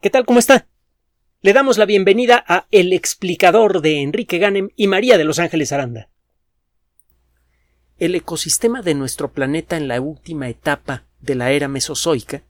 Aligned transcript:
¿Qué 0.00 0.10
tal? 0.10 0.26
¿Cómo 0.26 0.38
está? 0.38 0.68
Le 1.40 1.54
damos 1.54 1.78
la 1.78 1.86
bienvenida 1.86 2.44
a 2.46 2.66
El 2.70 2.92
explicador 2.92 3.80
de 3.80 4.02
Enrique 4.02 4.36
Ganem 4.36 4.68
y 4.76 4.88
María 4.88 5.16
de 5.16 5.24
Los 5.24 5.38
Ángeles 5.38 5.72
Aranda. 5.72 6.10
El 7.98 8.14
ecosistema 8.14 8.82
de 8.82 8.94
nuestro 8.94 9.32
planeta 9.32 9.78
en 9.78 9.88
la 9.88 9.98
última 10.02 10.50
etapa 10.50 11.06
de 11.20 11.34
la 11.34 11.50
era 11.50 11.66
mesozoica, 11.68 12.42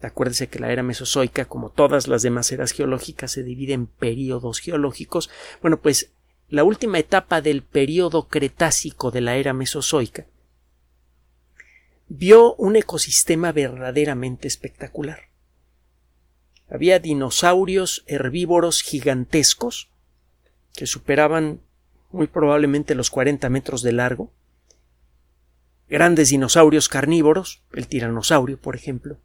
acuérdese 0.00 0.48
que 0.48 0.58
la 0.58 0.72
era 0.72 0.82
mesozoica, 0.82 1.44
como 1.44 1.68
todas 1.68 2.08
las 2.08 2.22
demás 2.22 2.50
eras 2.50 2.72
geológicas, 2.72 3.32
se 3.32 3.42
divide 3.42 3.74
en 3.74 3.86
períodos 3.86 4.60
geológicos. 4.60 5.28
Bueno, 5.60 5.82
pues 5.82 6.14
la 6.48 6.64
última 6.64 6.98
etapa 6.98 7.42
del 7.42 7.62
período 7.62 8.26
cretácico 8.26 9.10
de 9.10 9.20
la 9.20 9.36
era 9.36 9.52
mesozoica 9.52 10.24
vio 12.08 12.54
un 12.54 12.76
ecosistema 12.76 13.52
verdaderamente 13.52 14.48
espectacular. 14.48 15.29
Había 16.70 17.00
dinosaurios 17.00 18.04
herbívoros 18.06 18.82
gigantescos 18.82 19.90
que 20.74 20.86
superaban 20.86 21.60
muy 22.12 22.28
probablemente 22.28 22.94
los 22.94 23.10
40 23.10 23.48
metros 23.50 23.82
de 23.82 23.92
largo, 23.92 24.32
grandes 25.88 26.30
dinosaurios 26.30 26.88
carnívoros, 26.88 27.62
el 27.72 27.88
tiranosaurio, 27.88 28.58
por 28.60 28.76
ejemplo, 28.76 29.18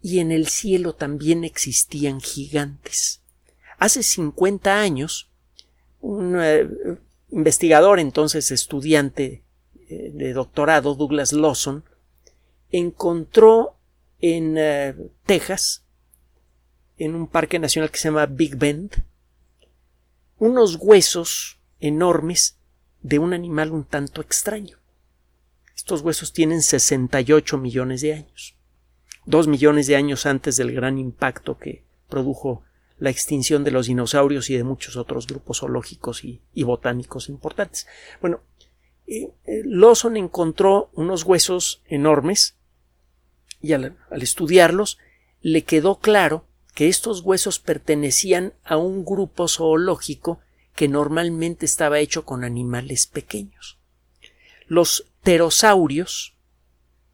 y 0.00 0.20
en 0.20 0.30
el 0.30 0.48
cielo 0.48 0.94
también 0.94 1.44
existían 1.44 2.20
gigantes. 2.20 3.22
Hace 3.78 4.02
50 4.02 4.80
años, 4.80 5.30
un 6.00 6.36
eh, 6.40 6.68
investigador, 7.30 8.00
entonces 8.00 8.50
estudiante 8.50 9.42
eh, 9.88 10.10
de 10.14 10.32
doctorado, 10.32 10.94
Douglas 10.94 11.32
Lawson, 11.32 11.84
encontró 12.70 13.76
en 14.20 14.56
eh, 14.56 14.94
Texas 15.26 15.84
en 16.98 17.14
un 17.14 17.28
parque 17.28 17.58
nacional 17.58 17.90
que 17.90 17.98
se 17.98 18.08
llama 18.08 18.26
Big 18.26 18.56
Bend, 18.56 19.04
unos 20.38 20.76
huesos 20.76 21.58
enormes 21.80 22.58
de 23.02 23.18
un 23.18 23.32
animal 23.32 23.72
un 23.72 23.84
tanto 23.84 24.20
extraño. 24.20 24.78
Estos 25.74 26.02
huesos 26.02 26.32
tienen 26.32 26.62
68 26.62 27.56
millones 27.56 28.00
de 28.00 28.14
años, 28.14 28.56
dos 29.26 29.46
millones 29.46 29.86
de 29.86 29.96
años 29.96 30.26
antes 30.26 30.56
del 30.56 30.72
gran 30.72 30.98
impacto 30.98 31.56
que 31.58 31.84
produjo 32.08 32.62
la 32.98 33.10
extinción 33.10 33.62
de 33.62 33.70
los 33.70 33.86
dinosaurios 33.86 34.50
y 34.50 34.56
de 34.56 34.64
muchos 34.64 34.96
otros 34.96 35.28
grupos 35.28 35.60
zoológicos 35.60 36.24
y, 36.24 36.42
botánicos 36.64 37.28
importantes. 37.28 37.86
Bueno, 38.20 38.40
eh, 39.06 39.30
eh, 39.44 39.62
Lawson 39.64 40.16
encontró 40.16 40.90
unos 40.94 41.22
huesos 41.22 41.82
enormes 41.86 42.56
y 43.62 43.72
al 43.72 43.96
estudiarlos 44.10 44.98
le 45.40 45.62
quedó 45.62 46.00
claro 46.00 46.47
que 46.78 46.86
estos 46.86 47.22
huesos 47.22 47.58
pertenecían 47.58 48.52
a 48.62 48.76
un 48.76 49.04
grupo 49.04 49.48
zoológico 49.48 50.38
que 50.76 50.86
normalmente 50.86 51.66
estaba 51.66 51.98
hecho 51.98 52.24
con 52.24 52.44
animales 52.44 53.08
pequeños. 53.08 53.80
Los 54.68 55.10
pterosaurios, 55.24 56.36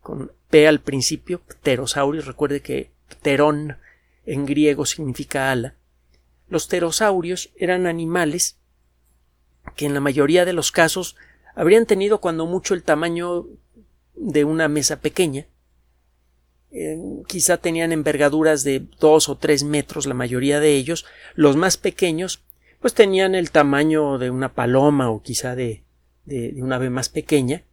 con 0.03 0.33
P 0.51 0.69
al 0.69 0.83
principio, 0.83 1.41
pterosaurios, 1.63 2.27
recuerde 2.27 2.61
que 2.61 2.91
pterón 3.09 3.79
en 4.27 4.45
griego 4.45 4.85
significa 4.85 5.51
ala. 5.51 5.77
Los 6.47 6.67
pterosaurios 6.67 7.51
eran 7.57 7.87
animales 7.87 8.59
que 9.77 9.87
en 9.87 9.95
la 9.95 10.01
mayoría 10.01 10.45
de 10.45 10.53
los 10.53 10.73
casos 10.73 11.17
habrían 11.55 11.87
tenido 11.87 12.21
cuando 12.21 12.45
mucho 12.45 12.75
el 12.75 12.83
tamaño 12.83 13.47
de 14.15 14.45
una 14.45 14.69
mesa 14.69 15.01
pequeña, 15.01 15.47
quizá 17.29 17.59
tenían 17.59 17.93
envergaduras 17.93 18.65
de 18.65 18.87
dos 18.99 19.29
o 19.29 19.37
tres 19.37 19.63
metros 19.63 20.07
la 20.07 20.15
mayoría 20.15 20.59
de 20.61 20.75
ellos, 20.75 21.07
los 21.35 21.57
más 21.57 21.77
pequeños 21.77 22.43
pues 22.81 22.95
tenían 22.95 23.35
el 23.35 23.51
tamaño 23.51 24.19
de 24.19 24.31
una 24.31 24.53
paloma 24.53 25.09
o 25.09 25.23
quizá 25.23 25.55
de, 25.55 25.85
de, 26.25 26.55
una 26.59 26.77
ave 26.77 26.91
más 26.91 27.09
pequeña 27.09 27.65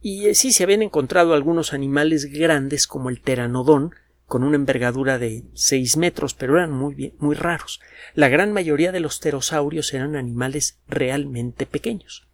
y 0.00 0.26
eh, 0.26 0.34
sí 0.34 0.52
se 0.52 0.62
habían 0.62 0.82
encontrado 0.82 1.34
algunos 1.34 1.72
animales 1.72 2.26
grandes 2.26 2.86
como 2.86 3.10
el 3.10 3.20
teranodón 3.20 3.94
con 4.26 4.44
una 4.44 4.56
envergadura 4.56 5.18
de 5.18 5.44
seis 5.52 5.98
metros, 5.98 6.32
pero 6.32 6.56
eran 6.56 6.72
muy, 6.72 7.12
muy 7.18 7.34
raros. 7.34 7.80
La 8.14 8.30
gran 8.30 8.50
mayoría 8.52 8.90
de 8.90 9.00
los 9.00 9.18
pterosaurios 9.18 9.92
eran 9.92 10.16
animales 10.16 10.78
realmente 10.88 11.66
pequeños. 11.66 12.26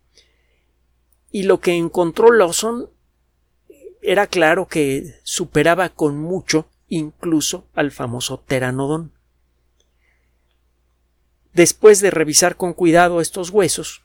Y 1.33 1.43
lo 1.43 1.59
que 1.59 1.73
encontró 1.73 2.31
Lawson 2.31 2.91
era 4.03 4.27
claro 4.27 4.67
que 4.67 5.15
superaba 5.23 5.89
con 5.89 6.19
mucho 6.19 6.69
incluso 6.89 7.67
al 7.75 7.91
famoso 7.91 8.43
pteranodón. 8.43 9.13
Después 11.53 12.01
de 12.01 12.11
revisar 12.11 12.57
con 12.57 12.73
cuidado 12.73 13.21
estos 13.21 13.51
huesos, 13.51 14.03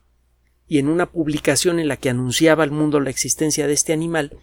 y 0.67 0.79
en 0.79 0.87
una 0.87 1.11
publicación 1.11 1.79
en 1.79 1.87
la 1.87 1.97
que 1.97 2.09
anunciaba 2.09 2.63
al 2.63 2.71
mundo 2.71 2.99
la 2.99 3.09
existencia 3.09 3.67
de 3.67 3.73
este 3.73 3.93
animal, 3.93 4.37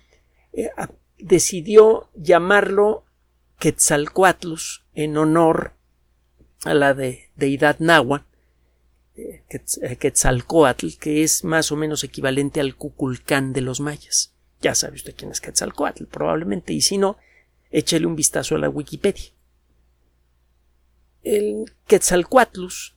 eh, 0.52 0.70
decidió 1.18 2.08
llamarlo 2.14 3.04
Quetzalcoatlus 3.58 4.84
en 4.94 5.16
honor 5.16 5.72
a 6.64 6.74
la 6.74 6.94
deidad 6.94 7.78
nahua, 7.78 8.26
eh, 9.16 9.42
eh, 9.48 9.96
Quetzalcoatl, 9.96 10.98
que 10.98 11.22
es 11.22 11.44
más 11.44 11.72
o 11.72 11.76
menos 11.76 12.04
equivalente 12.04 12.60
al 12.60 12.76
Cuculcán 12.76 13.52
de 13.52 13.62
los 13.62 13.80
mayas. 13.80 14.32
Ya 14.60 14.74
sabe 14.74 14.96
usted 14.96 15.14
quién 15.16 15.30
es 15.30 15.40
Quetzalcoatl, 15.40 16.04
probablemente, 16.04 16.72
y 16.72 16.80
si 16.80 16.98
no, 16.98 17.16
échele 17.70 18.06
un 18.06 18.16
vistazo 18.16 18.56
a 18.56 18.58
la 18.58 18.68
Wikipedia. 18.68 19.30
El 21.22 21.72
Quetzalcoatlus, 21.86 22.94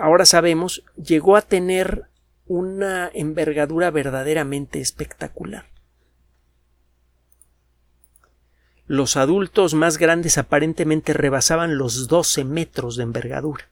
ahora 0.00 0.26
sabemos, 0.26 0.84
llegó 0.96 1.36
a 1.36 1.42
tener 1.42 2.08
una 2.46 3.10
envergadura 3.14 3.90
verdaderamente 3.90 4.80
espectacular. 4.80 5.66
Los 8.86 9.16
adultos 9.16 9.72
más 9.72 9.96
grandes 9.96 10.36
aparentemente 10.36 11.14
rebasaban 11.14 11.78
los 11.78 12.08
12 12.08 12.44
metros 12.44 12.96
de 12.96 13.04
envergadura. 13.04 13.70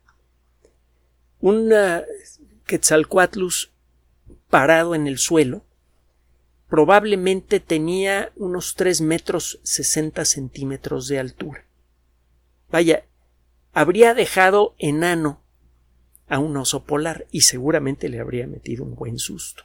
Un 1.41 1.73
Quetzalcoatlus 2.65 3.73
parado 4.49 4.95
en 4.95 5.07
el 5.07 5.19
suelo 5.19 5.63
probablemente 6.71 7.59
tenía 7.59 8.33
unos 8.37 8.77
tres 8.77 9.01
metros 9.01 9.59
sesenta 9.65 10.25
centímetros 10.25 11.09
de 11.09 11.19
altura. 11.19 11.67
Vaya, 12.71 13.05
habría 13.73 14.15
dejado 14.15 14.77
enano 14.79 15.43
a 16.29 16.39
un 16.39 16.57
oso 16.57 16.85
polar 16.85 17.27
y 17.33 17.41
seguramente 17.41 18.09
le 18.09 18.21
habría 18.21 18.47
metido 18.47 18.85
un 18.85 18.95
buen 18.95 19.19
susto. 19.19 19.65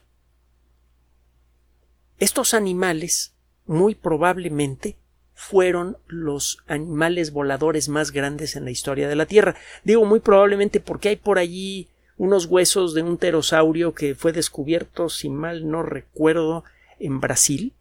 Estos 2.18 2.56
animales 2.56 3.36
muy 3.68 3.94
probablemente 3.94 4.98
fueron 5.36 5.98
los 6.08 6.64
animales 6.66 7.32
voladores 7.32 7.88
más 7.88 8.12
grandes 8.12 8.56
en 8.56 8.66
la 8.66 8.72
historia 8.72 9.08
de 9.08 9.16
la 9.16 9.28
Tierra. 9.28 9.56
Digo 9.84 10.06
muy 10.06 10.22
probablemente 10.22 10.80
porque 10.80 11.10
hay 11.10 11.16
por 11.18 11.38
allí 11.38 11.90
unos 12.18 12.46
huesos 12.46 12.96
de 12.96 13.04
un 13.04 13.18
pterosaurio 13.18 13.94
que 13.94 14.16
fue 14.16 14.32
descubierto, 14.32 15.10
si 15.10 15.30
mal 15.30 15.70
no 15.70 15.84
recuerdo, 15.84 16.64
en 17.06 17.20
Brasil 17.20 17.74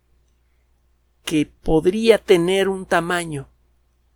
que 1.24 1.46
podría 1.46 2.18
tener 2.18 2.68
un 2.68 2.86
tamaño 2.86 3.48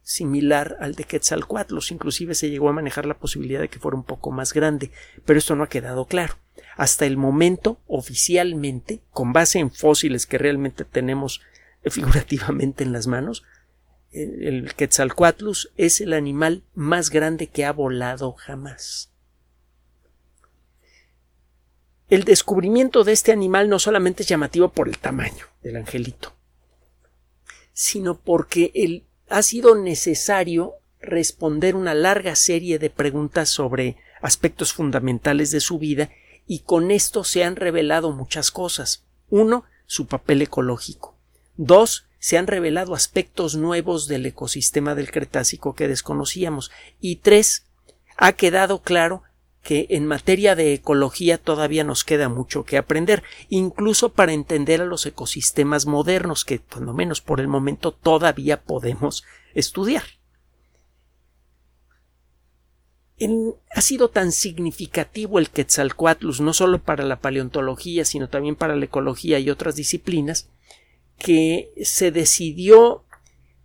similar 0.02 0.76
al 0.80 0.94
de 0.94 1.04
Quetzalcoatlus. 1.04 1.91
Inclusive 1.91 2.34
se 2.34 2.50
llegó 2.50 2.69
a 2.69 2.72
manejar 2.72 3.06
la 3.06 3.19
posibilidad 3.19 3.60
de 3.60 3.69
que 3.69 3.78
fuera 3.78 3.96
un 3.96 4.04
poco 4.04 4.30
más 4.30 4.52
grande, 4.52 4.91
pero 5.24 5.38
esto 5.38 5.56
no 5.56 5.64
ha 5.64 5.69
quedado 5.69 6.06
claro. 6.06 6.34
Hasta 6.76 7.06
el 7.06 7.16
momento, 7.16 7.78
oficialmente, 7.86 9.00
con 9.10 9.32
base 9.32 9.58
en 9.58 9.70
fósiles 9.70 10.26
que 10.26 10.38
realmente 10.38 10.84
tenemos 10.84 11.40
figurativamente 11.84 12.84
en 12.84 12.92
las 12.92 13.06
manos, 13.06 13.44
el 14.10 14.75
Quetzalcoatlus 14.75 15.70
es 15.76 16.00
el 16.00 16.12
animal 16.14 16.62
más 16.75 17.11
grande 17.11 17.49
que 17.49 17.64
ha 17.64 17.72
volado 17.72 18.32
jamás. 18.32 19.11
El 22.08 22.25
descubrimiento 22.25 23.05
de 23.05 23.12
este 23.12 23.32
animal 23.32 23.69
no 23.69 23.78
solamente 23.78 24.22
es 24.22 24.28
llamativo 24.28 24.70
por 24.70 24.88
el 24.88 24.99
tamaño 24.99 25.46
del 25.62 25.76
angelito, 25.76 26.34
sino 27.75 28.19
porque 28.19 28.72
el, 28.75 29.05
ha 29.28 29.43
sido 29.43 29.75
necesario 29.75 30.75
responder 31.00 31.76
una 31.76 31.94
larga 31.94 32.34
serie 32.34 32.78
de 32.78 32.88
preguntas 32.88 33.50
sobre 33.50 33.99
aspectos 34.22 34.72
fundamentales 34.72 35.50
de 35.50 35.60
su 35.60 35.78
vida 35.78 36.10
y 36.46 36.60
con 36.60 36.90
esto 36.90 37.25
se 37.25 37.44
han 37.44 37.56
revelado 37.56 38.11
muchas 38.12 38.50
cosas. 38.50 39.04
Uno, 39.28 39.64
su 39.87 40.06
papel 40.06 40.40
ecológico. 40.40 41.14
Dos, 41.56 42.06
se 42.19 42.38
han 42.38 42.46
revelado 42.46 42.94
aspectos 42.94 43.54
nuevos 43.54 44.08
del 44.08 44.25
ecosistema 44.25 44.94
del 44.94 45.11
Cretácico 45.11 45.75
que 45.75 45.88
desconocíamos. 45.88 46.70
Y 47.00 47.16
tres, 47.16 47.66
ha 48.16 48.32
quedado 48.32 48.81
claro 48.81 49.22
que 49.62 49.87
en 49.90 50.06
materia 50.06 50.55
de 50.55 50.72
ecología 50.72 51.38
todavía 51.38 51.84
nos 51.84 52.05
queda 52.05 52.28
mucho 52.28 52.64
que 52.64 52.78
aprender, 52.78 53.22
incluso 53.49 54.12
para 54.12 54.32
entender 54.32 54.81
a 54.81 54.87
los 54.87 55.05
ecosistemas 55.06 55.87
modernos 55.87 56.44
que, 56.44 56.60
lo 56.81 56.94
menos 56.94 57.20
por 57.20 57.40
el 57.40 57.49
momento, 57.49 57.93
todavía 57.93 58.62
podemos 58.62 59.25
estudiar. 59.55 60.05
ha 63.75 63.81
sido 63.81 64.10
tan 64.10 64.31
significativo 64.31 65.40
el 65.40 65.50
Quetzalcoatlus, 65.50 66.40
no 66.40 66.52
solo 66.52 66.78
para 66.78 67.04
la 67.04 67.20
paleontología, 67.20 68.04
sino 68.04 68.28
también 68.28 68.54
para 68.54 68.76
la 68.76 68.84
ecología 68.84 69.40
y 69.40 69.50
otras 69.50 69.75
disciplinas, 69.75 70.50
que 71.19 71.72
se 71.82 72.12
decidió 72.12 73.04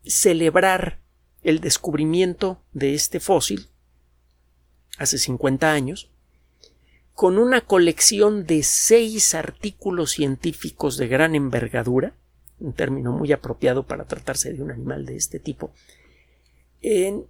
celebrar 0.03 1.01
el 1.43 1.59
descubrimiento 1.59 2.63
de 2.71 2.95
este 2.95 3.19
fósil 3.19 3.69
hace 4.97 5.17
50 5.17 5.71
años, 5.71 6.09
con 7.13 7.37
una 7.37 7.61
colección 7.61 8.45
de 8.45 8.63
seis 8.63 9.35
artículos 9.35 10.11
científicos 10.11 10.97
de 10.97 11.07
gran 11.07 11.35
envergadura, 11.35 12.13
un 12.59 12.73
término 12.73 13.11
muy 13.11 13.31
apropiado 13.31 13.83
para 13.83 14.05
tratarse 14.05 14.53
de 14.53 14.61
un 14.61 14.71
animal 14.71 15.05
de 15.05 15.15
este 15.15 15.39
tipo, 15.39 15.71
en, 16.81 17.25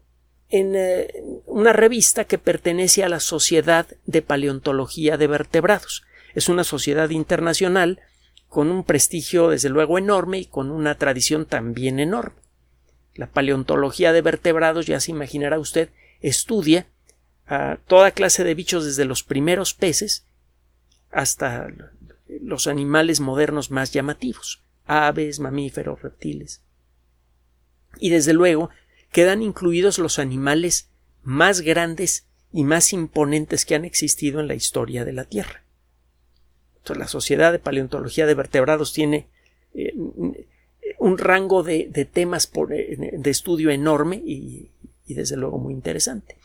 eh, 0.49 1.23
una 1.45 1.73
revista 1.73 2.25
que 2.25 2.37
pertenece 2.37 3.03
a 3.03 3.09
la 3.09 3.19
Sociedad 3.19 3.87
de 4.05 4.21
Paleontología 4.21 5.17
de 5.17 5.27
Vertebrados. 5.27 6.03
Es 6.35 6.49
una 6.49 6.63
sociedad 6.63 7.09
internacional 7.09 7.99
con 8.47 8.69
un 8.69 8.83
prestigio 8.83 9.49
desde 9.49 9.69
luego 9.69 9.97
enorme 9.97 10.39
y 10.39 10.45
con 10.45 10.71
una 10.71 10.97
tradición 10.97 11.45
también 11.45 11.99
enorme. 11.99 12.37
La 13.15 13.27
paleontología 13.27 14.13
de 14.13 14.21
vertebrados, 14.21 14.85
ya 14.85 14.99
se 14.99 15.11
imaginará 15.11 15.59
usted, 15.59 15.89
estudia 16.21 16.87
a 17.47 17.77
toda 17.87 18.11
clase 18.11 18.43
de 18.43 18.55
bichos 18.55 18.85
desde 18.85 19.05
los 19.05 19.23
primeros 19.23 19.73
peces 19.73 20.25
hasta 21.11 21.67
los 22.27 22.67
animales 22.67 23.19
modernos 23.19 23.69
más 23.69 23.91
llamativos, 23.91 24.63
aves, 24.85 25.39
mamíferos, 25.39 26.01
reptiles. 26.01 26.61
Y 27.99 28.09
desde 28.09 28.33
luego 28.33 28.69
quedan 29.11 29.41
incluidos 29.41 29.99
los 29.99 30.19
animales 30.19 30.89
más 31.21 31.61
grandes 31.61 32.27
y 32.51 32.63
más 32.63 32.93
imponentes 32.93 33.65
que 33.65 33.75
han 33.75 33.85
existido 33.85 34.39
en 34.39 34.47
la 34.47 34.55
historia 34.55 35.05
de 35.05 35.13
la 35.13 35.25
Tierra. 35.25 35.63
la 36.95 37.07
Sociedad 37.07 37.51
de 37.51 37.59
Paleontología 37.59 38.25
de 38.25 38.33
Vertebrados 38.33 38.93
tiene 38.93 39.27
eh, 39.73 39.93
un 40.97 41.17
rango 41.17 41.63
de, 41.63 41.87
temas 42.11 42.51
eh, 42.71 43.17
de 43.17 43.29
estudio 43.29 43.69
enorme 43.69 44.17
y 44.25 44.71
desde 45.05 45.37
luego 45.37 45.59
muy 45.59 45.73
interesante. 45.73 46.37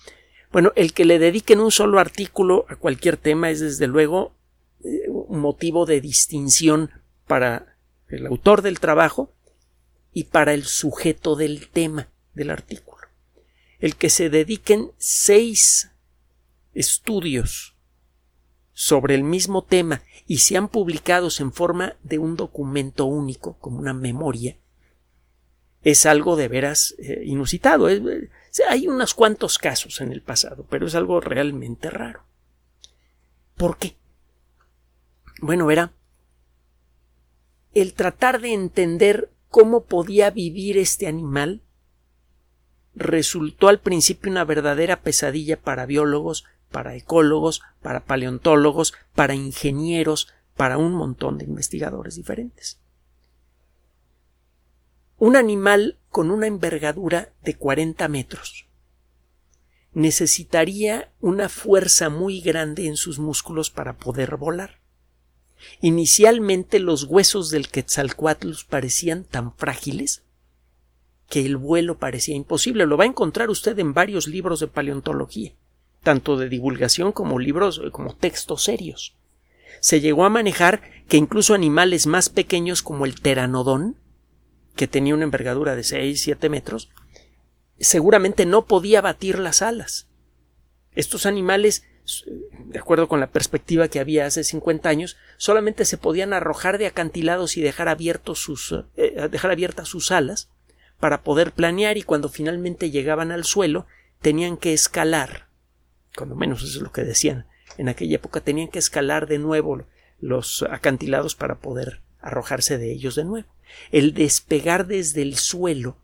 Bueno, 0.50 0.72
el 0.76 0.92
que 0.92 1.04
le 1.04 1.18
dediquen 1.18 1.60
un 1.60 1.70
solo 1.70 1.98
artículo 1.98 2.64
a 2.68 2.76
cualquier 2.76 3.16
tema 3.16 3.50
es 3.50 3.60
desde 3.60 3.86
luego 3.86 4.34
eh, 4.82 5.08
un 5.10 5.40
motivo 5.40 5.84
de 5.84 6.00
distinción 6.00 6.90
para 7.26 7.76
el 8.08 8.26
autor 8.26 8.62
del 8.62 8.80
trabajo 8.80 9.34
y 10.12 10.24
para 10.24 10.54
el 10.54 10.64
sujeto 10.64 11.36
del 11.36 11.68
tema 11.68 12.08
del 12.34 12.50
artículo. 12.50 13.08
El 13.78 13.96
que 13.96 14.10
se 14.10 14.30
dediquen 14.30 14.92
seis 14.96 15.90
estudios 16.72 17.76
sobre 18.72 19.14
el 19.14 19.24
mismo 19.24 19.64
tema 19.64 20.02
y 20.26 20.38
sean 20.38 20.68
publicados 20.68 21.40
en 21.40 21.52
forma 21.52 21.96
de 22.02 22.18
un 22.18 22.36
documento 22.36 23.06
único, 23.06 23.58
como 23.58 23.78
una 23.78 23.92
memoria, 23.92 24.56
es 25.82 26.06
algo 26.06 26.36
de 26.36 26.48
veras 26.48 26.94
eh, 26.98 27.22
inusitado. 27.24 27.88
Hay 28.68 28.88
unos 28.88 29.14
cuantos 29.14 29.58
casos 29.58 30.00
en 30.00 30.12
el 30.12 30.22
pasado, 30.22 30.66
pero 30.68 30.86
es 30.86 30.94
algo 30.94 31.20
realmente 31.20 31.90
raro. 31.90 32.24
¿Por 33.56 33.76
qué? 33.76 33.96
Bueno, 35.40 35.66
verá, 35.66 35.92
el 37.74 37.94
tratar 37.94 38.40
de 38.40 38.54
entender 38.54 39.30
cómo 39.48 39.84
podía 39.84 40.30
vivir 40.30 40.78
este 40.78 41.06
animal 41.06 41.62
resultó 42.94 43.68
al 43.68 43.80
principio 43.80 44.30
una 44.30 44.44
verdadera 44.44 45.00
pesadilla 45.00 45.60
para 45.60 45.86
biólogos, 45.86 46.44
para 46.70 46.96
ecólogos, 46.96 47.62
para 47.80 48.04
paleontólogos, 48.04 48.94
para 49.14 49.34
ingenieros, 49.34 50.28
para 50.56 50.78
un 50.78 50.92
montón 50.92 51.38
de 51.38 51.44
investigadores 51.44 52.16
diferentes. 52.16 52.80
Un 55.18 55.36
animal 55.36 55.97
con 56.10 56.30
una 56.30 56.46
envergadura 56.46 57.32
de 57.42 57.54
40 57.54 58.08
metros 58.08 58.68
necesitaría 59.98 61.10
una 61.20 61.48
fuerza 61.48 62.08
muy 62.08 62.40
grande 62.40 62.86
en 62.86 62.96
sus 62.96 63.18
músculos 63.18 63.70
para 63.70 63.96
poder 63.96 64.36
volar. 64.36 64.78
Inicialmente 65.80 66.78
los 66.78 67.04
huesos 67.04 67.50
del 67.50 67.68
Quetzalcoatlus 67.68 68.64
parecían 68.64 69.24
tan 69.24 69.52
frágiles 69.56 70.22
que 71.28 71.44
el 71.44 71.56
vuelo 71.56 71.98
parecía 71.98 72.36
imposible. 72.36 72.86
Lo 72.86 72.96
va 72.96 73.04
a 73.04 73.08
encontrar 73.08 73.50
usted 73.50 73.76
en 73.80 73.92
varios 73.92 74.28
libros 74.28 74.60
de 74.60 74.68
paleontología, 74.68 75.52
tanto 76.04 76.36
de 76.36 76.48
divulgación 76.48 77.10
como 77.10 77.40
libros 77.40 77.82
como 77.90 78.14
textos 78.14 78.62
serios. 78.62 79.16
Se 79.80 80.00
llegó 80.00 80.24
a 80.24 80.30
manejar 80.30 80.80
que 81.08 81.16
incluso 81.16 81.54
animales 81.54 82.06
más 82.06 82.28
pequeños 82.28 82.82
como 82.82 83.04
el 83.04 83.20
teranodón 83.20 83.96
que 84.78 84.86
tenía 84.86 85.12
una 85.12 85.24
envergadura 85.24 85.74
de 85.74 85.82
6, 85.82 86.22
7 86.22 86.48
metros, 86.48 86.88
seguramente 87.80 88.46
no 88.46 88.64
podía 88.64 89.00
batir 89.00 89.40
las 89.40 89.60
alas. 89.60 90.06
Estos 90.92 91.26
animales, 91.26 91.82
de 92.66 92.78
acuerdo 92.78 93.08
con 93.08 93.18
la 93.18 93.26
perspectiva 93.26 93.88
que 93.88 93.98
había 93.98 94.24
hace 94.24 94.44
50 94.44 94.88
años, 94.88 95.16
solamente 95.36 95.84
se 95.84 95.98
podían 95.98 96.32
arrojar 96.32 96.78
de 96.78 96.86
acantilados 96.86 97.56
y 97.56 97.60
dejar, 97.60 97.88
abiertos 97.88 98.38
sus, 98.38 98.72
eh, 98.96 99.28
dejar 99.28 99.50
abiertas 99.50 99.88
sus 99.88 100.12
alas 100.12 100.48
para 101.00 101.24
poder 101.24 101.50
planear 101.50 101.98
y 101.98 102.02
cuando 102.02 102.28
finalmente 102.28 102.92
llegaban 102.92 103.32
al 103.32 103.42
suelo 103.42 103.86
tenían 104.22 104.56
que 104.56 104.72
escalar, 104.72 105.48
cuando 106.16 106.36
menos 106.36 106.62
eso 106.62 106.78
es 106.78 106.82
lo 106.82 106.92
que 106.92 107.02
decían 107.02 107.46
en 107.78 107.88
aquella 107.88 108.14
época, 108.14 108.40
tenían 108.40 108.68
que 108.68 108.78
escalar 108.78 109.26
de 109.26 109.38
nuevo 109.38 109.84
los 110.20 110.62
acantilados 110.70 111.34
para 111.34 111.56
poder 111.56 112.00
arrojarse 112.20 112.78
de 112.78 112.92
ellos 112.92 113.14
de 113.14 113.24
nuevo. 113.24 113.48
El 113.90 114.14
despegar 114.14 114.86
desde 114.86 115.22
el 115.22 115.36
suelo 115.36 115.98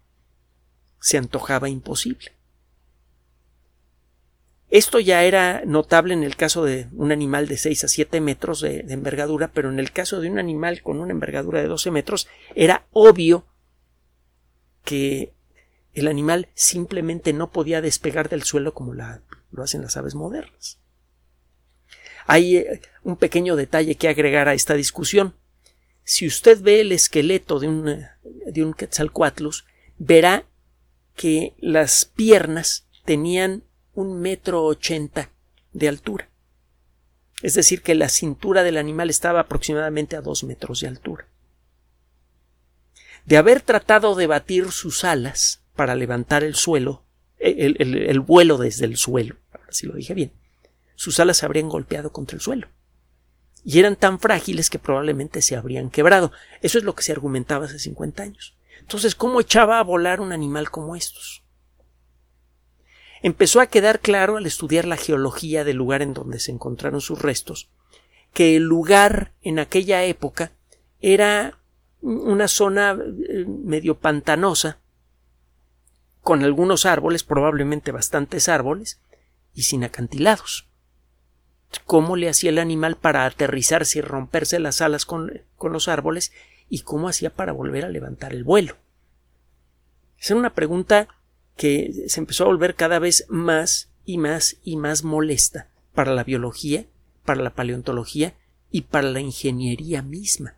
se 1.01 1.19
antojaba 1.19 1.69
imposible. 1.69 2.33
Esto 4.71 4.99
ya 4.99 5.23
era 5.23 5.63
notable 5.65 6.15
en 6.15 6.25
el 6.25 6.37
caso 6.37 6.65
de 6.65 6.89
un 6.93 7.13
animal 7.13 7.47
de 7.47 7.57
6 7.57 7.85
a 7.85 7.89
7 7.89 8.21
metros 8.21 8.61
de, 8.61 8.81
envergadura, 8.89 9.53
pero 9.53 9.71
en 9.71 9.79
el 9.79 9.93
caso 9.93 10.21
de 10.21 10.29
un 10.29 10.39
animal 10.39 10.83
con 10.83 10.99
una 10.99 11.13
envergadura 11.13 11.61
de 11.61 11.69
12 11.69 11.91
metros 11.93 12.27
era 12.57 12.87
obvio 12.91 13.47
que 14.85 15.33
el 15.93 16.09
animal 16.09 16.49
simplemente 16.55 17.33
no 17.33 17.53
podía 17.53 17.81
despegar 17.81 18.29
del 18.29 18.43
suelo 18.43 18.75
como 18.75 18.95
lo 18.95 19.63
hacen 19.63 19.83
las 19.83 19.97
aves 19.97 20.17
modernas. 20.17 20.81
Hay 22.27 22.57
eh, 22.57 22.81
un 23.03 23.17
pequeño 23.17 23.55
detalle 23.57 23.95
que 23.95 24.09
agregar 24.09 24.49
a 24.49 24.55
esta 24.55 24.75
discusión. 24.75 25.35
Si 26.05 26.27
usted 26.27 26.61
ve 26.61 26.83
el 26.83 26.93
esqueleto 26.93 27.59
de 27.59 27.69
un, 27.69 28.07
de 28.23 28.65
un 28.65 28.75
Quetzalcoatlus, 28.75 29.65
verá 29.99 30.47
que 31.17 31.55
las 31.59 32.05
piernas 32.05 32.87
tenían 33.05 33.65
un 33.95 34.21
metro 34.21 34.65
ochenta 34.65 35.31
de 35.73 35.89
altura. 35.89 36.29
Es 37.43 37.55
decir, 37.55 37.83
que 37.83 37.95
la 37.95 38.09
cintura 38.09 38.63
del 38.63 38.77
animal 38.77 39.09
estaba 39.11 39.41
aproximadamente 39.41 40.17
a 40.17 40.21
dos 40.21 40.45
metros 40.45 40.81
de 40.81 40.89
altura. 40.89 41.27
De 43.25 43.39
haber 43.39 43.63
tratado 43.63 44.15
de 44.15 44.27
batir 44.27 44.73
sus 44.73 45.05
alas 45.05 45.63
para 45.75 45.95
levantar 45.95 46.45
el 46.45 46.55
suelo, 46.55 47.03
el, 47.39 47.77
el 47.81 48.21
vuelo 48.21 48.59
desde 48.59 48.85
el 48.85 48.97
suelo, 48.97 49.37
ahora 49.53 49.73
sí 49.73 49.87
lo 49.87 49.95
dije 49.95 50.15
bien, 50.15 50.33
sus 50.97 51.19
alas 51.19 51.39
se 51.39 51.47
habrían 51.47 51.69
golpeado 51.69 52.13
contra 52.13 52.37
el 52.37 52.43
suelo 52.43 52.69
y 53.65 53.79
eran 53.79 53.97
tan 53.97 54.21
frágiles 54.21 54.69
que 54.69 54.79
probablemente 54.79 55.41
se 55.41 55.57
habrían 55.57 55.91
quebrado. 55.91 56.33
Eso 56.61 56.79
es 56.79 56.85
lo 56.85 56.95
que 56.95 57.03
se 57.03 57.13
argumentaba 57.13 57.65
hace 57.65 57.79
50 57.79 58.23
años. 58.23 58.55
Entonces, 58.81 59.15
¿cómo 59.15 59.41
echaba 59.41 59.79
a 59.79 59.85
volar 59.85 60.21
un 60.21 60.33
animal 60.33 60.71
como 60.71 60.95
estos? 60.95 61.43
Empezó 63.23 63.61
a 63.61 63.67
quedar 63.67 64.01
claro 64.01 64.37
al 64.37 64.45
estudiar 64.45 64.85
la 64.85 64.99
geología 64.99 65.65
del 65.65 65.79
lugar 65.79 66.03
en 66.03 66.13
donde 66.13 66.39
se 66.39 66.53
encontraron 66.53 67.01
sus 67.01 67.23
restos 67.23 67.71
que 68.35 68.57
el 68.57 68.65
lugar 68.65 69.33
en 69.41 69.61
aquella 69.61 70.05
época 70.05 70.53
era 71.01 71.59
una 72.03 72.49
zona 72.49 72.99
eh, 73.29 73.47
medio 73.47 73.97
pantanosa, 73.99 74.81
con 76.21 76.43
algunos 76.43 76.85
árboles, 76.85 77.23
probablemente 77.23 77.93
bastantes 77.93 78.49
árboles, 78.49 79.01
y 79.55 79.63
sin 79.63 79.85
acantilados 79.85 80.69
cómo 81.81 82.17
le 82.17 82.29
hacía 82.29 82.51
el 82.51 82.59
animal 82.59 82.97
para 82.97 83.25
aterrizarse 83.25 83.99
y 83.99 84.03
romperse 84.03 84.59
las 84.59 84.81
alas 84.81 85.05
con, 85.07 85.43
los 85.61 85.89
árboles 85.89 86.33
y 86.69 86.81
cómo 86.81 87.09
hacía 87.09 87.31
para 87.31 87.53
volver 87.53 87.85
a 87.85 87.89
levantar 87.89 88.33
el 88.33 88.45
vuelo. 88.45 88.77
Esa 90.19 90.35
era 90.35 90.41
una 90.41 90.55
pregunta 90.55 91.09
que 91.57 92.05
se 92.09 92.21
empezó 92.21 92.45
a 92.45 92.49
volver 92.49 92.75
cada 92.75 92.99
vez 92.99 93.27
más 93.29 93.91
y 94.05 94.19
más 94.19 94.57
y 94.63 94.77
más 94.77 95.05
molesta 95.05 95.69
para 95.95 96.13
la 96.13 96.25
biología, 96.25 96.87
para 97.25 97.43
la 97.43 97.55
paleontología 97.55 98.35
y 98.71 98.83
para 98.83 99.11
la 99.11 99.21
ingeniería 99.21 100.03
misma. 100.03 100.57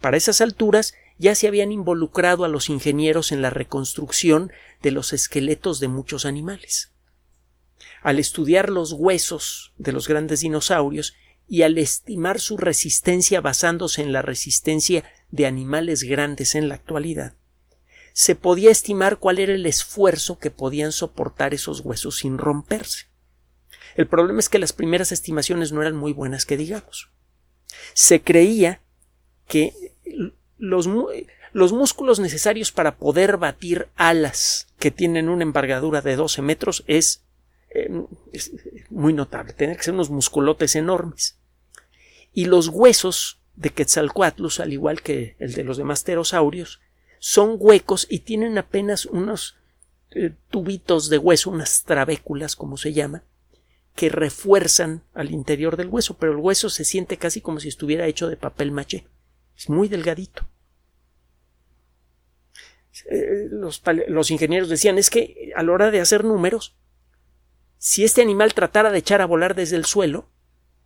Para 0.00 0.16
esas 0.16 0.40
alturas 0.40 0.94
ya 1.18 1.34
se 1.34 1.48
habían 1.48 1.72
involucrado 1.72 2.44
a 2.44 2.48
los 2.48 2.68
ingenieros 2.68 3.32
en 3.32 3.42
la 3.42 3.50
reconstrucción 3.50 4.52
de 4.82 4.90
los 4.90 5.12
esqueletos 5.12 5.80
de 5.80 5.88
muchos 5.88 6.26
animales. 6.26 6.92
Al 8.02 8.18
estudiar 8.18 8.70
los 8.70 8.92
huesos 8.92 9.74
de 9.78 9.92
los 9.92 10.08
grandes 10.08 10.40
dinosaurios 10.40 11.14
y 11.48 11.62
al 11.62 11.78
estimar 11.78 12.40
su 12.40 12.56
resistencia 12.56 13.40
basándose 13.40 14.02
en 14.02 14.12
la 14.12 14.22
resistencia 14.22 15.04
de 15.30 15.46
animales 15.46 16.02
grandes 16.02 16.54
en 16.54 16.68
la 16.68 16.74
actualidad, 16.74 17.34
se 18.12 18.34
podía 18.34 18.70
estimar 18.70 19.18
cuál 19.18 19.38
era 19.38 19.52
el 19.52 19.66
esfuerzo 19.66 20.38
que 20.38 20.50
podían 20.50 20.90
soportar 20.90 21.52
esos 21.52 21.80
huesos 21.80 22.16
sin 22.16 22.38
romperse. 22.38 23.08
El 23.94 24.06
problema 24.06 24.38
es 24.38 24.48
que 24.48 24.58
las 24.58 24.72
primeras 24.72 25.12
estimaciones 25.12 25.70
no 25.72 25.82
eran 25.82 25.96
muy 25.96 26.12
buenas 26.12 26.46
que 26.46 26.56
digamos. 26.56 27.10
Se 27.92 28.22
creía 28.22 28.80
que 29.46 29.74
los, 30.56 30.88
los 31.52 31.72
músculos 31.72 32.18
necesarios 32.18 32.72
para 32.72 32.96
poder 32.96 33.36
batir 33.36 33.88
alas 33.96 34.68
que 34.78 34.90
tienen 34.90 35.28
una 35.28 35.42
envergadura 35.42 36.00
de 36.00 36.16
12 36.16 36.42
metros 36.42 36.84
es, 36.86 37.25
eh, 37.70 37.90
es 38.32 38.52
muy 38.90 39.12
notable. 39.12 39.52
Tienen 39.52 39.76
que 39.76 39.82
ser 39.82 39.94
unos 39.94 40.10
musculotes 40.10 40.76
enormes. 40.76 41.38
Y 42.32 42.46
los 42.46 42.68
huesos 42.68 43.40
de 43.54 43.70
Quetzalcoatlus, 43.70 44.60
al 44.60 44.72
igual 44.72 45.02
que 45.02 45.36
el 45.38 45.54
de 45.54 45.64
los 45.64 45.76
demás 45.76 46.02
pterosaurios, 46.04 46.80
son 47.18 47.56
huecos 47.58 48.06
y 48.10 48.20
tienen 48.20 48.58
apenas 48.58 49.06
unos 49.06 49.56
eh, 50.10 50.32
tubitos 50.50 51.08
de 51.08 51.18
hueso, 51.18 51.50
unas 51.50 51.84
trabéculas, 51.84 52.54
como 52.56 52.76
se 52.76 52.92
llama, 52.92 53.24
que 53.94 54.10
refuerzan 54.10 55.02
al 55.14 55.30
interior 55.30 55.76
del 55.76 55.88
hueso, 55.88 56.18
pero 56.18 56.32
el 56.32 56.38
hueso 56.38 56.68
se 56.68 56.84
siente 56.84 57.16
casi 57.16 57.40
como 57.40 57.60
si 57.60 57.68
estuviera 57.68 58.06
hecho 58.06 58.28
de 58.28 58.36
papel 58.36 58.70
maché. 58.70 59.06
Es 59.56 59.70
muy 59.70 59.88
delgadito. 59.88 60.46
Eh, 63.10 63.48
los, 63.50 63.82
los, 64.08 64.30
ingenieros 64.30 64.68
decían 64.68 64.98
es 64.98 65.10
que 65.10 65.52
a 65.54 65.62
la 65.62 65.72
hora 65.72 65.90
de 65.90 66.00
hacer 66.00 66.24
números, 66.24 66.76
si 67.86 68.02
este 68.02 68.20
animal 68.20 68.52
tratara 68.52 68.90
de 68.90 68.98
echar 68.98 69.20
a 69.20 69.26
volar 69.26 69.54
desde 69.54 69.76
el 69.76 69.84
suelo, 69.84 70.28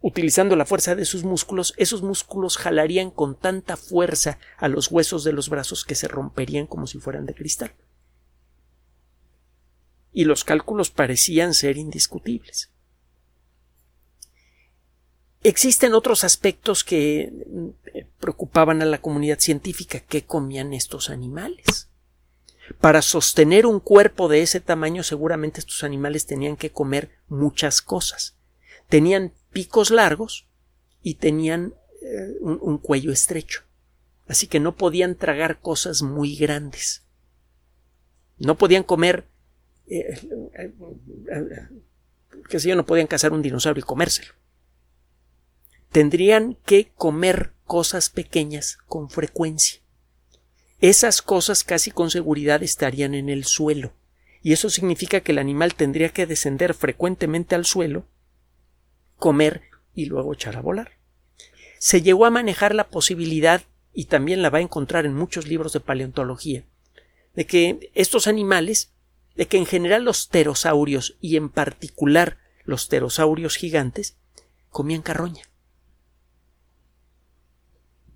Utilizando 0.02 0.56
la 0.56 0.64
fuerza 0.64 0.94
de 0.94 1.04
sus 1.04 1.24
músculos, 1.24 1.74
esos 1.76 2.00
músculos 2.00 2.56
jalarían 2.56 3.10
con 3.10 3.38
tanta 3.38 3.76
fuerza 3.76 4.38
a 4.56 4.66
los 4.66 4.90
huesos 4.90 5.24
de 5.24 5.34
los 5.34 5.50
brazos 5.50 5.84
que 5.84 5.94
se 5.94 6.08
romperían 6.08 6.66
como 6.66 6.86
si 6.86 6.98
fueran 6.98 7.26
de 7.26 7.34
cristal. 7.34 7.74
Y 10.10 10.24
los 10.24 10.42
cálculos 10.42 10.90
parecían 10.90 11.52
ser 11.52 11.76
indiscutibles. 11.76 12.70
Existen 15.42 15.92
otros 15.92 16.24
aspectos 16.24 16.82
que 16.82 17.30
eh, 17.92 18.06
preocupaban 18.18 18.80
a 18.80 18.86
la 18.86 19.02
comunidad 19.02 19.38
científica. 19.38 20.00
¿Qué 20.00 20.24
comían 20.24 20.72
estos 20.72 21.10
animales? 21.10 21.89
Para 22.78 23.02
sostener 23.02 23.66
un 23.66 23.80
cuerpo 23.80 24.28
de 24.28 24.42
ese 24.42 24.60
tamaño 24.60 25.02
seguramente 25.02 25.60
estos 25.60 25.82
animales 25.82 26.26
tenían 26.26 26.56
que 26.56 26.70
comer 26.70 27.10
muchas 27.28 27.82
cosas. 27.82 28.36
Tenían 28.88 29.32
picos 29.52 29.90
largos 29.90 30.48
y 31.02 31.14
tenían 31.14 31.74
eh, 32.02 32.36
un, 32.40 32.78
cuello 32.78 33.12
estrecho. 33.12 33.62
Así 34.26 34.46
que 34.46 34.60
no 34.60 34.76
podían 34.76 35.16
tragar 35.16 35.60
cosas 35.60 36.02
muy 36.02 36.36
grandes. 36.36 37.04
No 38.38 38.56
podían 38.56 38.84
comer. 38.84 39.26
Eh, 39.86 40.18
eh, 40.58 40.72
qué 42.48 42.60
sé 42.60 42.68
yo, 42.68 42.76
no 42.76 42.86
podían 42.86 43.06
cazar 43.06 43.32
un 43.32 43.42
dinosaurio 43.42 43.80
y 43.80 43.86
comérselo. 43.86 44.34
Tendrían 45.90 46.56
que 46.64 46.92
comer 46.94 47.52
cosas 47.64 48.10
pequeñas 48.10 48.78
con 48.86 49.10
frecuencia. 49.10 49.80
Esas 50.80 51.20
cosas 51.20 51.62
casi 51.62 51.90
con 51.90 52.10
seguridad 52.10 52.62
estarían 52.62 53.14
en 53.14 53.28
el 53.28 53.44
suelo, 53.44 53.92
y 54.42 54.54
eso 54.54 54.70
significa 54.70 55.20
que 55.20 55.32
el 55.32 55.38
animal 55.38 55.74
tendría 55.74 56.08
que 56.08 56.26
descender 56.26 56.72
frecuentemente 56.72 57.54
al 57.54 57.66
suelo 57.66 58.06
comer 59.18 59.62
y 59.94 60.06
luego 60.06 60.32
echar 60.32 60.56
a 60.56 60.62
volar. 60.62 60.92
Se 61.78 62.00
llegó 62.00 62.24
a 62.24 62.30
manejar 62.30 62.74
la 62.74 62.88
posibilidad, 62.88 63.62
y 63.92 64.06
también 64.06 64.40
la 64.40 64.50
va 64.50 64.58
a 64.58 64.62
encontrar 64.62 65.04
en 65.04 65.14
muchos 65.14 65.46
libros 65.46 65.72
de 65.72 65.80
paleontología, 65.80 66.64
de 67.34 67.46
que 67.46 67.90
estos 67.94 68.26
animales, 68.26 68.92
de 69.34 69.46
que 69.46 69.58
en 69.58 69.66
general 69.66 70.04
los 70.04 70.28
pterosaurios 70.28 71.16
y 71.20 71.36
en 71.36 71.50
particular 71.50 72.38
los 72.64 72.86
pterosaurios 72.86 73.56
gigantes, 73.56 74.16
comían 74.70 75.02
carroña. 75.02 75.42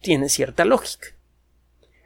Tiene 0.00 0.28
cierta 0.28 0.64
lógica. 0.64 1.08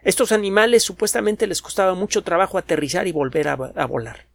Estos 0.08 0.32
animales 0.32 0.84
supuestamente 0.84 1.46
les 1.46 1.60
costaba 1.60 1.92
mucho 1.92 2.22
trabajo 2.22 2.56
aterrizar 2.56 3.06
y 3.06 3.12
volver 3.12 3.46
a, 3.46 3.56
volar. 3.56 4.26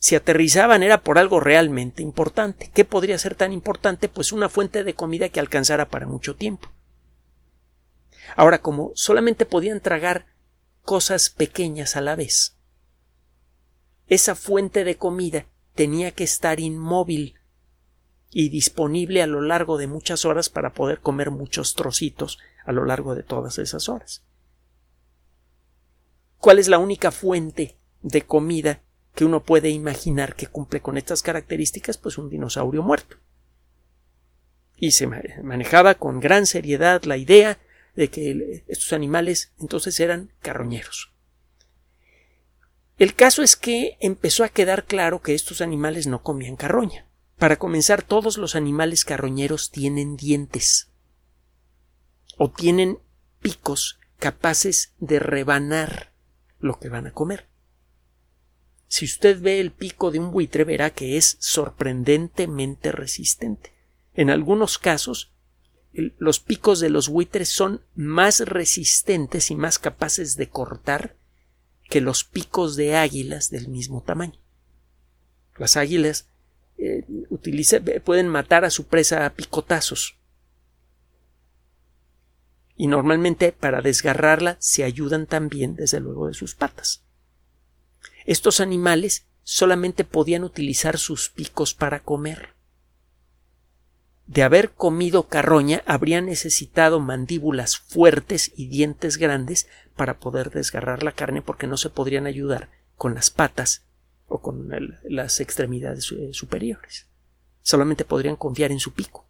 Si 0.00 0.16
aterrizaban 0.16 0.82
era 0.82 1.04
por 1.04 1.16
algo 1.16 1.38
realmente 1.38 2.02
importante. 2.02 2.72
¿Qué 2.74 2.84
podría 2.84 3.16
ser 3.16 3.36
tan 3.36 3.52
importante? 3.52 4.08
Pues 4.08 4.32
una 4.32 4.48
fuente 4.48 4.82
de 4.82 4.94
comida 4.94 5.28
que 5.28 5.38
alcanzara 5.38 5.88
para 5.90 6.08
mucho 6.08 6.34
tiempo. 6.34 6.72
Ahora, 8.34 8.62
como 8.62 8.90
solamente 8.96 9.46
podían 9.46 9.78
tragar 9.78 10.26
cosas 10.82 11.30
pequeñas 11.30 11.94
a 11.94 12.00
la 12.00 12.16
vez, 12.16 12.56
esa 14.08 14.34
fuente 14.34 14.82
de 14.82 14.96
comida 14.96 15.46
tenía 15.76 16.10
que 16.10 16.24
estar 16.24 16.58
inmóvil 16.58 17.36
y 18.28 18.48
disponible 18.48 19.22
a 19.22 19.28
lo 19.28 19.40
largo 19.40 19.78
de 19.78 19.86
muchas 19.86 20.24
horas 20.24 20.48
para 20.48 20.72
poder 20.72 20.98
comer 20.98 21.30
muchos 21.30 21.76
trocitos 21.76 22.40
a 22.64 22.72
lo 22.72 22.84
largo 22.84 23.14
de 23.14 23.22
todas 23.22 23.58
esas 23.58 23.88
horas. 23.88 24.24
¿Cuál 26.40 26.58
es 26.58 26.68
la 26.68 26.78
única 26.78 27.10
fuente 27.10 27.76
de 28.02 28.22
comida 28.22 28.82
que 29.14 29.24
uno 29.24 29.42
puede 29.42 29.70
imaginar 29.70 30.34
que 30.34 30.46
cumple 30.46 30.80
con 30.80 30.96
estas 30.96 31.22
características, 31.22 31.98
pues 31.98 32.18
un 32.18 32.30
dinosaurio 32.30 32.82
muerto. 32.82 33.16
Y 34.76 34.92
se 34.92 35.06
manejaba 35.06 35.96
con 35.96 36.20
gran 36.20 36.46
seriedad 36.46 37.02
la 37.04 37.16
idea 37.16 37.58
de 37.94 38.08
que 38.08 38.64
estos 38.68 38.92
animales 38.92 39.52
entonces 39.60 40.00
eran 40.00 40.32
carroñeros. 40.40 41.12
El 42.96 43.14
caso 43.14 43.42
es 43.42 43.56
que 43.56 43.96
empezó 44.00 44.44
a 44.44 44.48
quedar 44.48 44.84
claro 44.84 45.22
que 45.22 45.34
estos 45.34 45.60
animales 45.60 46.06
no 46.06 46.22
comían 46.22 46.56
carroña. 46.56 47.06
Para 47.38 47.56
comenzar, 47.56 48.02
todos 48.02 48.36
los 48.36 48.54
animales 48.54 49.04
carroñeros 49.04 49.70
tienen 49.70 50.16
dientes 50.16 50.90
o 52.36 52.50
tienen 52.50 52.98
picos 53.40 53.98
capaces 54.18 54.92
de 54.98 55.18
rebanar 55.18 56.09
lo 56.60 56.78
que 56.78 56.88
van 56.88 57.06
a 57.06 57.12
comer. 57.12 57.46
Si 58.86 59.04
usted 59.04 59.40
ve 59.40 59.60
el 59.60 59.70
pico 59.70 60.10
de 60.10 60.18
un 60.18 60.32
buitre 60.32 60.64
verá 60.64 60.90
que 60.90 61.16
es 61.16 61.36
sorprendentemente 61.38 62.92
resistente. 62.92 63.72
En 64.14 64.30
algunos 64.30 64.78
casos, 64.78 65.32
los 65.92 66.40
picos 66.40 66.80
de 66.80 66.90
los 66.90 67.08
buitres 67.08 67.48
son 67.48 67.82
más 67.94 68.40
resistentes 68.40 69.50
y 69.50 69.54
más 69.54 69.78
capaces 69.78 70.36
de 70.36 70.48
cortar 70.48 71.16
que 71.88 72.00
los 72.00 72.24
picos 72.24 72.76
de 72.76 72.96
águilas 72.96 73.50
del 73.50 73.68
mismo 73.68 74.02
tamaño. 74.02 74.38
Las 75.56 75.76
águilas 75.76 76.28
eh, 76.78 77.04
pueden 78.04 78.28
matar 78.28 78.64
a 78.64 78.70
su 78.70 78.86
presa 78.86 79.26
a 79.26 79.34
picotazos. 79.34 80.16
Y 82.80 82.86
normalmente 82.86 83.52
para 83.52 83.82
desgarrarla 83.82 84.56
se 84.58 84.84
ayudan 84.84 85.26
también 85.26 85.76
desde 85.76 86.00
luego 86.00 86.28
de 86.28 86.32
sus 86.32 86.54
patas. 86.54 87.04
Estos 88.24 88.58
animales 88.58 89.26
solamente 89.42 90.02
podían 90.04 90.44
utilizar 90.44 90.96
sus 90.96 91.28
picos 91.28 91.74
para 91.74 92.00
comer. 92.00 92.54
De 94.26 94.42
haber 94.42 94.70
comido 94.70 95.24
carroña, 95.28 95.82
habrían 95.84 96.24
necesitado 96.24 97.00
mandíbulas 97.00 97.76
fuertes 97.76 98.50
y 98.56 98.68
dientes 98.68 99.18
grandes 99.18 99.68
para 99.94 100.18
poder 100.18 100.48
desgarrar 100.48 101.02
la 101.02 101.12
carne 101.12 101.42
porque 101.42 101.66
no 101.66 101.76
se 101.76 101.90
podrían 101.90 102.24
ayudar 102.24 102.70
con 102.96 103.14
las 103.14 103.28
patas 103.28 103.84
o 104.26 104.40
con 104.40 104.70
las 105.02 105.40
extremidades 105.40 106.10
eh, 106.12 106.30
superiores. 106.32 107.08
Solamente 107.60 108.06
podrían 108.06 108.36
confiar 108.36 108.72
en 108.72 108.80
su 108.80 108.94
pico. 108.94 109.26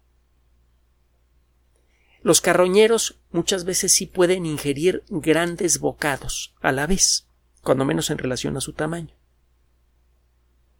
Los 2.23 2.41
carroñeros 2.41 3.17
muchas 3.31 3.65
veces 3.65 3.91
sí 3.91 4.05
pueden 4.05 4.45
ingerir 4.45 5.03
grandes 5.09 5.79
bocados 5.79 6.53
a 6.61 6.71
la 6.71 6.85
vez 6.85 7.27
cuando 7.61 7.85
menos 7.85 8.09
en 8.09 8.17
relación 8.17 8.57
a 8.57 8.61
su 8.61 8.73
tamaño. 8.73 9.15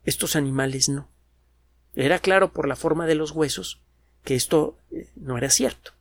Estos 0.03 0.35
animales 0.35 0.89
no. 0.89 1.09
Era 1.95 2.19
claro 2.19 2.53
por 2.53 2.67
la 2.67 2.75
forma 2.75 3.05
de 3.05 3.15
los 3.15 3.31
huesos 3.31 3.81
que 4.23 4.35
esto 4.35 4.77
eh, 4.91 5.09
no 5.15 5.37
era 5.37 5.49
cierto. 5.49 5.91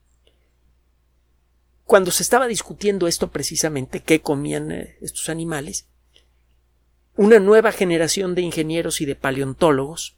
Cuando 1.84 2.10
se 2.10 2.22
estaba 2.22 2.46
discutiendo 2.46 3.08
esto 3.08 3.30
precisamente, 3.30 4.00
qué 4.00 4.20
comían 4.20 4.70
eh, 4.70 4.96
estos 5.00 5.28
animales, 5.28 5.86
una 7.16 7.38
nueva 7.40 7.72
generación 7.72 8.34
de 8.34 8.42
ingenieros 8.42 9.00
y 9.00 9.06
de 9.06 9.16
paleontólogos 9.16 10.16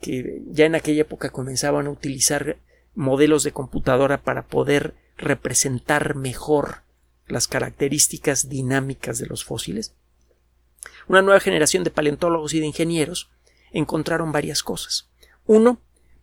que 0.00 0.42
ya 0.46 0.66
en 0.66 0.74
aquella 0.74 1.02
época 1.02 1.30
comenzaban 1.30 1.86
a 1.86 1.90
utilizar 1.90 2.58
modelos 2.96 3.44
de 3.44 3.52
computadora 3.52 4.18
para 4.18 4.42
poder 4.42 4.94
representar 5.16 6.16
mejor 6.16 6.82
las 7.28 7.46
características 7.46 8.48
dinámicas 8.48 9.18
de 9.18 9.26
los 9.26 9.44
fósiles, 9.44 9.94
una 11.08 11.22
nueva 11.22 11.40
generación 11.40 11.84
de 11.84 11.90
paleontólogos 11.90 12.54
y 12.54 12.60
de 12.60 12.66
ingenieros 12.66 13.30
encontraron 13.72 14.32
varias 14.32 14.62
cosas. 14.62 15.08
Uno, 15.46 15.80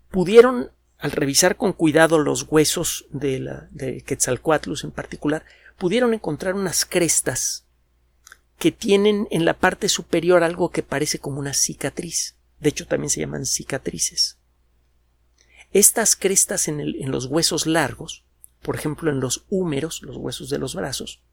pudieron, 0.10 0.72
al 0.98 1.12
revisar 1.12 1.56
con 1.56 1.74
cuidado 1.74 2.20
los 2.20 2.46
huesos 2.50 3.06
de, 3.10 3.40
la, 3.40 3.68
de 3.72 4.02
Quetzalcoatlus 4.02 4.84
en 4.84 4.92
particular, 4.92 5.46
pudieron 5.78 6.14
encontrar 6.14 6.56
unas 6.56 6.86
crestas 6.86 7.66
que 8.58 8.72
tienen 8.72 9.28
en 9.32 9.46
la 9.46 9.54
parte 9.54 9.90
superior 9.90 10.44
algo 10.44 10.70
que 10.70 10.84
parece 10.84 11.20
como 11.20 11.40
una 11.40 11.54
cicatriz. 11.54 12.36
De 12.60 12.70
hecho, 12.70 12.88
también 12.88 13.10
se 13.10 13.20
llaman 13.20 13.46
cicatrices. 13.46 14.38
Estas 15.74 16.16
crestas 16.16 16.68
en, 16.68 17.12
los 17.12 17.26
huesos 17.26 17.66
largos, 17.66 18.24
por 18.62 18.76
ejemplo 18.76 19.10
en 19.10 19.20
los 19.20 19.46
húmeros, 19.50 20.04
los 20.04 20.18
huesos 20.18 20.52
de 20.52 20.60
los 20.60 20.76
brazos 20.76 21.24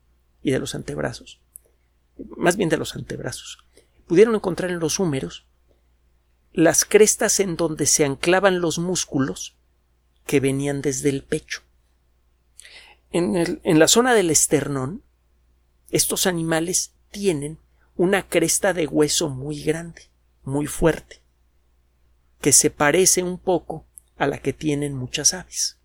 y 0.42 0.50
de 0.50 0.58
los 0.58 0.74
antebrazos, 0.74 1.42
más 2.38 2.56
bien 2.56 2.70
de 2.70 2.78
los 2.78 2.96
antebrazos, 2.96 3.58
pudieron 4.06 4.34
encontrar 4.34 4.70
en 4.70 4.80
los 4.80 4.98
húmeros 4.98 5.46
las 6.54 6.86
crestas 6.86 7.38
en 7.38 7.56
donde 7.56 7.84
se 7.84 8.06
anclaban 8.06 8.62
los 8.62 8.78
músculos 8.78 9.58
que 10.24 10.40
venían 10.40 10.80
desde 10.80 11.10
el 11.10 11.22
pecho. 11.22 11.60
En, 13.12 13.60
en 13.62 13.78
la 13.78 13.88
zona 13.88 14.14
del 14.14 14.30
esternón, 14.30 15.04
estos 15.90 16.26
animales 16.26 16.94
tienen 17.10 17.58
una 17.94 18.26
cresta 18.26 18.72
de 18.72 18.86
hueso 18.86 19.28
muy 19.28 19.62
grande, 19.62 20.08
muy 20.44 20.66
fuerte, 20.66 21.20
que 22.40 22.52
se 22.52 22.70
parece 22.70 23.22
un 23.22 23.38
poco 23.38 23.86
a 24.20 24.26
la 24.26 24.38
que 24.38 24.52
tienen 24.52 24.94
muchas 24.94 25.32
aves. 25.32 25.78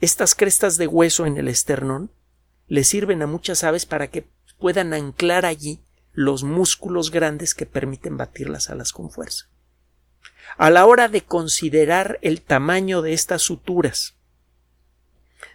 Estas 0.00 0.34
crestas 0.34 0.78
de 0.78 0.86
hueso 0.86 1.26
en 1.26 1.36
el 1.36 1.46
esternón 1.46 2.10
le 2.68 2.84
sirven 2.84 3.20
a 3.20 3.26
muchas 3.26 3.64
aves 3.64 3.84
para 3.84 4.08
que 4.08 4.26
puedan 4.58 4.94
anclar 4.94 5.44
allí 5.44 5.84
los 6.12 6.42
músculos 6.42 7.10
grandes 7.10 7.54
que 7.54 7.66
permiten 7.66 8.16
batir 8.16 8.48
las 8.48 8.70
alas 8.70 8.92
con 8.92 9.10
fuerza. 9.10 9.50
A 10.56 10.70
la 10.70 10.86
hora 10.86 11.08
de 11.08 11.20
considerar 11.20 12.18
el 12.22 12.40
tamaño 12.40 13.02
de 13.02 13.12
estas 13.12 13.42
suturas 13.42 14.16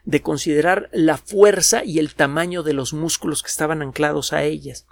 de 0.08 0.22
considerar 0.22 0.90
la 0.94 1.18
fuerza 1.18 1.84
y 1.84 2.00
el 2.00 2.14
tamaño 2.14 2.64
de 2.64 2.72
los 2.72 2.94
músculos 2.94 3.44
que 3.44 3.50
estaban 3.50 3.82
anclados 3.82 4.32
a 4.32 4.44
ellas, 4.44 4.86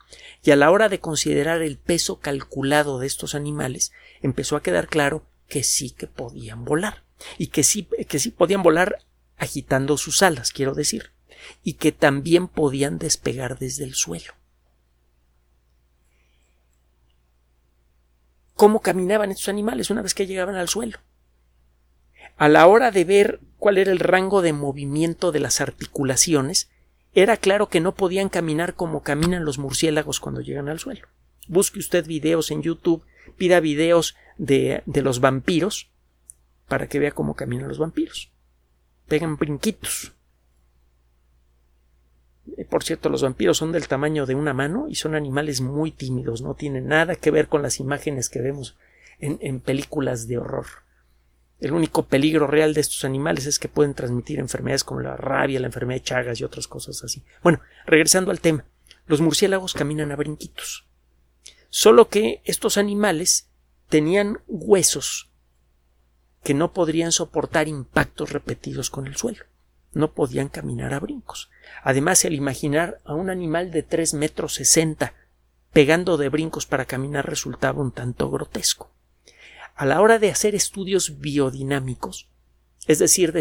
y 0.43 0.51
a 0.51 0.57
la 0.57 0.69
hora 0.71 0.89
de 0.89 0.99
considerar 0.99 1.61
el 1.61 1.77
peso 1.77 2.19
calculado 2.19 2.99
de 2.99 3.07
estos 3.07 3.33
animales, 3.33 3.93
empezó 4.21 4.57
a 4.57 4.61
quedar 4.61 4.89
claro 4.89 5.25
que 5.47 5.63
sí 5.63 5.91
que 5.91 6.07
podían 6.07 6.65
volar, 6.65 7.03
y 7.37 7.47
que 7.47 7.63
sí, 7.63 7.87
que 8.07 8.19
sí 8.19 8.31
podían 8.31 8.63
volar 8.63 8.99
agitando 9.37 9.97
sus 9.97 10.21
alas, 10.23 10.51
quiero 10.51 10.73
decir, 10.73 11.11
y 11.63 11.73
que 11.73 11.91
también 11.91 12.47
podían 12.47 12.97
despegar 12.97 13.59
desde 13.59 13.83
el 13.83 13.93
suelo. 13.95 14.33
¿Cómo 18.55 18.81
caminaban 18.81 19.31
estos 19.31 19.49
animales 19.49 19.89
una 19.89 20.01
vez 20.01 20.13
que 20.13 20.27
llegaban 20.27 20.55
al 20.55 20.69
suelo? 20.69 20.99
a 22.37 22.49
la 22.49 22.67
hora 22.67 22.91
de 22.91 23.05
ver 23.05 23.39
cuál 23.57 23.77
era 23.77 23.91
el 23.91 23.99
rango 23.99 24.41
de 24.41 24.53
movimiento 24.53 25.31
de 25.31 25.39
las 25.39 25.61
articulaciones, 25.61 26.69
era 27.13 27.37
claro 27.37 27.69
que 27.69 27.79
no 27.79 27.95
podían 27.95 28.29
caminar 28.29 28.75
como 28.75 29.03
caminan 29.03 29.45
los 29.45 29.57
murciélagos 29.57 30.19
cuando 30.19 30.41
llegan 30.41 30.67
al 30.67 30.79
suelo. 30.79 31.07
Busque 31.47 31.79
usted 31.79 32.05
videos 32.05 32.51
en 32.51 32.61
YouTube, 32.61 33.03
pida 33.37 33.59
videos 33.59 34.15
de, 34.37 34.83
de 34.85 35.01
los 35.01 35.19
vampiros 35.19 35.89
para 36.67 36.87
que 36.87 36.99
vea 36.99 37.11
cómo 37.11 37.35
caminan 37.35 37.67
los 37.67 37.79
vampiros. 37.79 38.31
Pegan 39.07 39.37
brinquitos. 39.37 40.13
Eh, 42.57 42.65
por 42.65 42.83
cierto, 42.83 43.09
los 43.09 43.23
vampiros 43.23 43.57
son 43.57 43.71
del 43.71 43.87
tamaño 43.87 44.25
de 44.25 44.35
una 44.35 44.53
mano 44.53 44.87
y 44.87 44.95
son 44.95 45.15
animales 45.15 45.61
muy 45.61 45.91
tímidos, 45.91 46.41
no 46.41 46.55
tienen 46.55 46.87
nada 46.87 47.15
que 47.15 47.31
ver 47.31 47.47
con 47.47 47.61
las 47.61 47.79
imágenes 47.79 48.29
que 48.29 48.41
vemos 48.41 48.75
en, 49.19 49.37
en 49.41 49.59
películas 49.59 50.27
de 50.27 50.37
horror. 50.37 50.65
El 51.59 51.71
único 51.71 52.05
peligro 52.05 52.47
real 52.47 52.73
de 52.73 52.81
estos 52.81 53.05
animales 53.05 53.45
es 53.45 53.59
que 53.59 53.69
pueden 53.69 53.93
transmitir 53.93 54.39
enfermedades 54.39 54.83
como 54.83 54.99
la 54.99 55.15
rabia, 55.15 55.59
la 55.59 55.67
enfermedad 55.67 55.99
de 55.99 56.03
Chagas 56.03 56.41
y 56.41 56.43
otras 56.43 56.67
cosas 56.67 57.03
así. 57.03 57.23
Bueno, 57.41 57.61
regresando 57.85 58.31
al 58.31 58.41
tema, 58.41 58.65
los 59.07 59.21
murciélagos 59.21 59.73
caminan 59.73 60.11
a 60.11 60.15
brinquitos. 60.15 60.85
Solo 61.77 62.07
que 62.07 62.41
estos 62.45 62.77
animales 62.77 63.49
tenían 63.89 64.39
huesos 64.47 65.29
que 66.41 66.53
no 66.53 66.71
podrían 66.71 67.11
soportar 67.11 67.67
impactos 67.67 68.31
repetidos 68.31 68.89
con 68.89 69.07
el 69.07 69.17
suelo. 69.17 69.43
No 69.91 70.13
podían 70.13 70.47
caminar 70.47 70.93
a 70.93 71.01
brincos. 71.01 71.49
Además, 71.83 72.23
el 72.23 72.33
imaginar 72.33 73.01
a 73.03 73.13
un 73.13 73.29
animal 73.29 73.71
de 73.71 73.83
tres 73.83 74.13
metros 74.13 74.53
sesenta 74.53 75.15
pegando 75.73 76.15
de 76.15 76.29
brincos 76.29 76.65
para 76.65 76.85
caminar 76.85 77.27
resultaba 77.27 77.81
un 77.81 77.91
tanto 77.91 78.31
grotesco 78.31 78.89
a 79.75 79.85
la 79.85 79.99
hora 79.99 80.17
de 80.17 80.31
hacer 80.31 80.55
estudios 80.55 81.19
biodinámicos, 81.19 82.29
es 82.87 82.99
decir, 82.99 83.33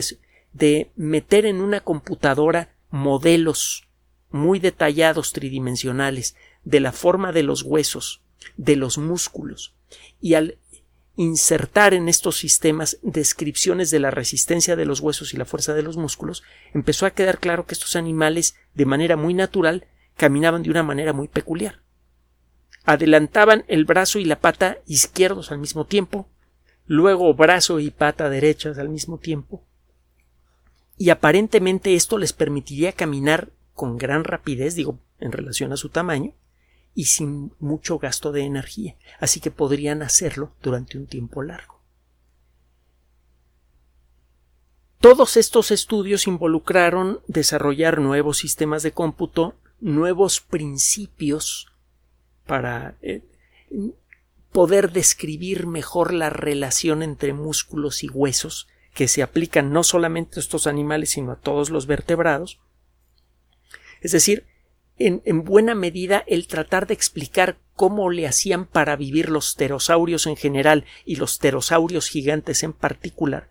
de, 0.52 0.90
meter 0.96 1.46
en 1.46 1.60
una 1.60 1.82
computadora 1.82 2.74
modelos 2.90 3.86
muy 4.32 4.58
detallados 4.58 5.32
tridimensionales 5.32 6.34
de 6.64 6.80
la 6.80 6.90
forma 6.90 7.30
de 7.30 7.44
los 7.44 7.62
huesos, 7.62 8.23
de 8.56 8.76
los 8.76 8.98
músculos, 8.98 9.74
y 10.20 10.34
al 10.34 10.58
insertar 11.16 11.94
en 11.94 12.08
estos 12.08 12.36
sistemas 12.36 12.98
descripciones 13.02 13.90
de 13.90 14.00
la 14.00 14.10
resistencia 14.10 14.74
de 14.76 14.84
los 14.84 15.00
huesos 15.00 15.32
y 15.32 15.36
la 15.36 15.44
fuerza 15.44 15.74
de 15.74 15.82
los 15.82 15.96
músculos, 15.96 16.42
empezó 16.72 17.06
a 17.06 17.12
quedar 17.12 17.38
claro 17.38 17.66
que 17.66 17.74
estos 17.74 17.96
animales, 17.96 18.56
de 18.74 18.86
manera 18.86 19.16
muy 19.16 19.34
natural, 19.34 19.86
caminaban 20.16 20.62
de 20.62 20.70
una 20.70 20.82
manera 20.82 21.12
muy 21.12 21.28
peculiar. 21.28 21.82
Adelantaban 22.84 23.64
el 23.68 23.84
brazo 23.84 24.18
y 24.18 24.24
la 24.24 24.40
pata 24.40 24.78
izquierdos 24.86 25.52
al 25.52 25.58
mismo 25.58 25.86
tiempo, 25.86 26.28
luego 26.86 27.32
brazo 27.34 27.80
y 27.80 27.90
pata 27.90 28.28
derechas 28.28 28.78
al 28.78 28.88
mismo 28.88 29.18
tiempo, 29.18 29.64
y 30.96 31.10
aparentemente 31.10 31.94
esto 31.94 32.18
les 32.18 32.32
permitiría 32.32 32.92
caminar 32.92 33.50
con 33.72 33.98
gran 33.98 34.24
rapidez, 34.24 34.74
digo, 34.74 34.98
en 35.18 35.32
relación 35.32 35.72
a 35.72 35.76
su 35.76 35.88
tamaño, 35.88 36.34
y 36.94 37.06
sin 37.06 37.52
mucho 37.58 37.98
gasto 37.98 38.32
de 38.32 38.42
energía, 38.42 38.96
así 39.20 39.40
que 39.40 39.50
podrían 39.50 40.02
hacerlo 40.02 40.52
durante 40.62 40.96
un 40.96 41.06
tiempo 41.06 41.42
largo. 41.42 41.74
Todos 45.00 45.36
estos 45.36 45.70
estudios 45.70 46.26
involucraron 46.26 47.20
desarrollar 47.26 48.00
nuevos 48.00 48.38
sistemas 48.38 48.82
de 48.82 48.92
cómputo, 48.92 49.54
nuevos 49.80 50.40
principios 50.40 51.66
para 52.46 52.96
eh, 53.02 53.22
poder 54.50 54.92
describir 54.92 55.66
mejor 55.66 56.14
la 56.14 56.30
relación 56.30 57.02
entre 57.02 57.34
músculos 57.34 58.02
y 58.02 58.08
huesos 58.08 58.68
que 58.94 59.08
se 59.08 59.22
aplican 59.22 59.72
no 59.72 59.82
solamente 59.82 60.38
a 60.38 60.40
estos 60.40 60.66
animales 60.66 61.10
sino 61.10 61.32
a 61.32 61.36
todos 61.36 61.68
los 61.68 61.86
vertebrados. 61.86 62.60
Es 64.00 64.12
decir, 64.12 64.46
en, 64.98 65.22
en, 65.24 65.44
buena 65.44 65.74
medida 65.74 66.24
el 66.26 66.46
tratar 66.46 66.86
de 66.86 66.94
explicar 66.94 67.56
cómo 67.74 68.10
le 68.10 68.26
hacían 68.26 68.66
para 68.66 68.96
vivir 68.96 69.28
los 69.28 69.54
pterosaurios 69.54 70.26
en 70.26 70.36
general 70.36 70.84
y 71.04 71.16
los 71.16 71.38
pterosaurios 71.38 72.08
gigantes 72.08 72.62
en 72.62 72.72
particular, 72.72 73.50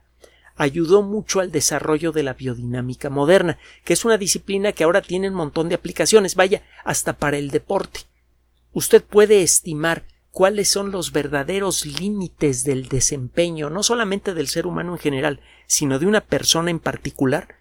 ayudó 0.56 1.02
mucho 1.02 1.40
al 1.40 1.52
desarrollo 1.52 2.12
de 2.12 2.24
la 2.24 2.34
biodinámica 2.34 3.10
moderna, 3.10 3.58
que 3.84 3.94
es 3.94 4.06
una 4.06 4.18
disciplina 4.18 4.72
que 4.72 4.84
ahora 4.84 5.02
tiene 5.02 5.30
un 5.30 5.36
montón 5.36 5.70
de 5.70 5.76
aplicaciones, 5.76 6.36
vaya, 6.36 6.64
hasta 6.84 7.14
para 7.14 7.38
el 7.38 7.52
deporte 7.52 8.02
usted 8.74 9.04
puede 9.04 9.42
estimar 9.42 10.06
cuáles 10.32 10.70
son 10.70 10.92
los 10.92 11.12
verdaderos 11.12 11.86
límites 11.86 12.64
del 12.64 12.90
desempeño, 12.90 13.70
no 13.70 13.84
solamente 13.84 14.34
del 14.34 14.48
ser 14.48 14.66
humano 14.66 14.94
en 14.94 15.00
general, 15.00 15.42
sino 15.68 16.00
de 16.00 16.08
una 16.08 16.22
persona 16.22 16.72
en 16.72 16.80
particular, 16.80 17.60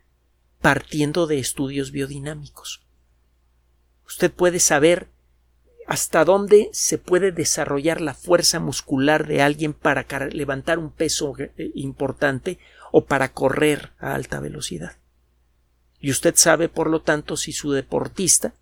partiendo 0.61 1.27
de 1.27 1.39
estudios 1.39 1.93
biodinámicos. 1.93 2.82
Usted 4.13 4.31
puede 4.31 4.61
saber 4.61 5.09
hasta 5.87 6.27
dónde 6.27 6.69
se 6.75 6.99
puede 6.99 7.33
desarrollar 7.33 8.03
la 8.03 8.13
fuerza 8.13 8.61
muscular 8.61 9.27
de 9.27 9.41
alguien 9.41 9.73
para 9.73 10.07
levantar 10.29 10.79
un 10.79 10.91
peso 10.91 11.35
eh, 11.39 11.73
importante 11.75 12.59
o 12.91 13.07
para 13.07 13.33
correr 13.33 13.93
a 13.99 14.15
alta 14.15 14.39
velocidad. 14.39 14.99
Y 15.99 16.11
usted 16.11 16.35
sabe, 16.37 16.69
por 16.69 16.91
lo 16.91 17.01
tanto, 17.01 17.39
si 17.39 17.53
su 17.53 17.73
deportista 17.73 18.53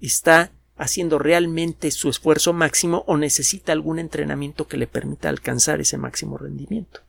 está 0.00 0.52
haciendo 0.76 1.18
realmente 1.18 1.90
su 1.90 2.08
esfuerzo 2.08 2.52
máximo 2.52 3.02
o 3.08 3.16
necesita 3.16 3.72
algún 3.72 3.98
entrenamiento 3.98 4.68
que 4.68 4.76
le 4.76 4.86
permita 4.86 5.28
alcanzar 5.28 5.80
ese 5.80 5.98
máximo 5.98 6.38
rendimiento. 6.38 7.00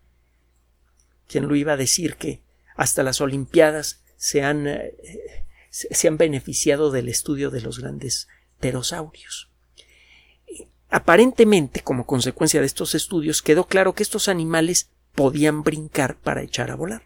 ¿Quién 1.27 1.47
lo 1.47 1.55
iba 1.55 1.73
a 1.73 1.77
decir 1.77 2.15
que 2.15 2.41
hasta 2.75 3.03
las 3.03 3.21
Olimpiadas 3.21 4.01
se 4.17 4.41
han, 4.43 4.65
eh, 4.65 5.45
se 5.71 6.07
han 6.07 6.17
beneficiado 6.17 6.91
del 6.91 7.10
estudio 7.10 7.49
de 7.49 7.62
los 7.62 7.79
grandes 7.79 8.27
pterosaurios? 8.60 9.51
aparentemente, 10.91 11.81
como 11.81 12.05
consecuencia 12.05 12.60
de 12.60 12.65
estos 12.65 12.93
estudios, 12.93 13.41
quedó 13.41 13.65
claro 13.65 13.93
que 13.93 14.03
estos 14.03 14.27
animales 14.27 14.91
podían 15.15 15.63
brincar 15.63 16.17
para 16.17 16.43
echar 16.43 16.69
a 16.69 16.75
volar. 16.75 17.03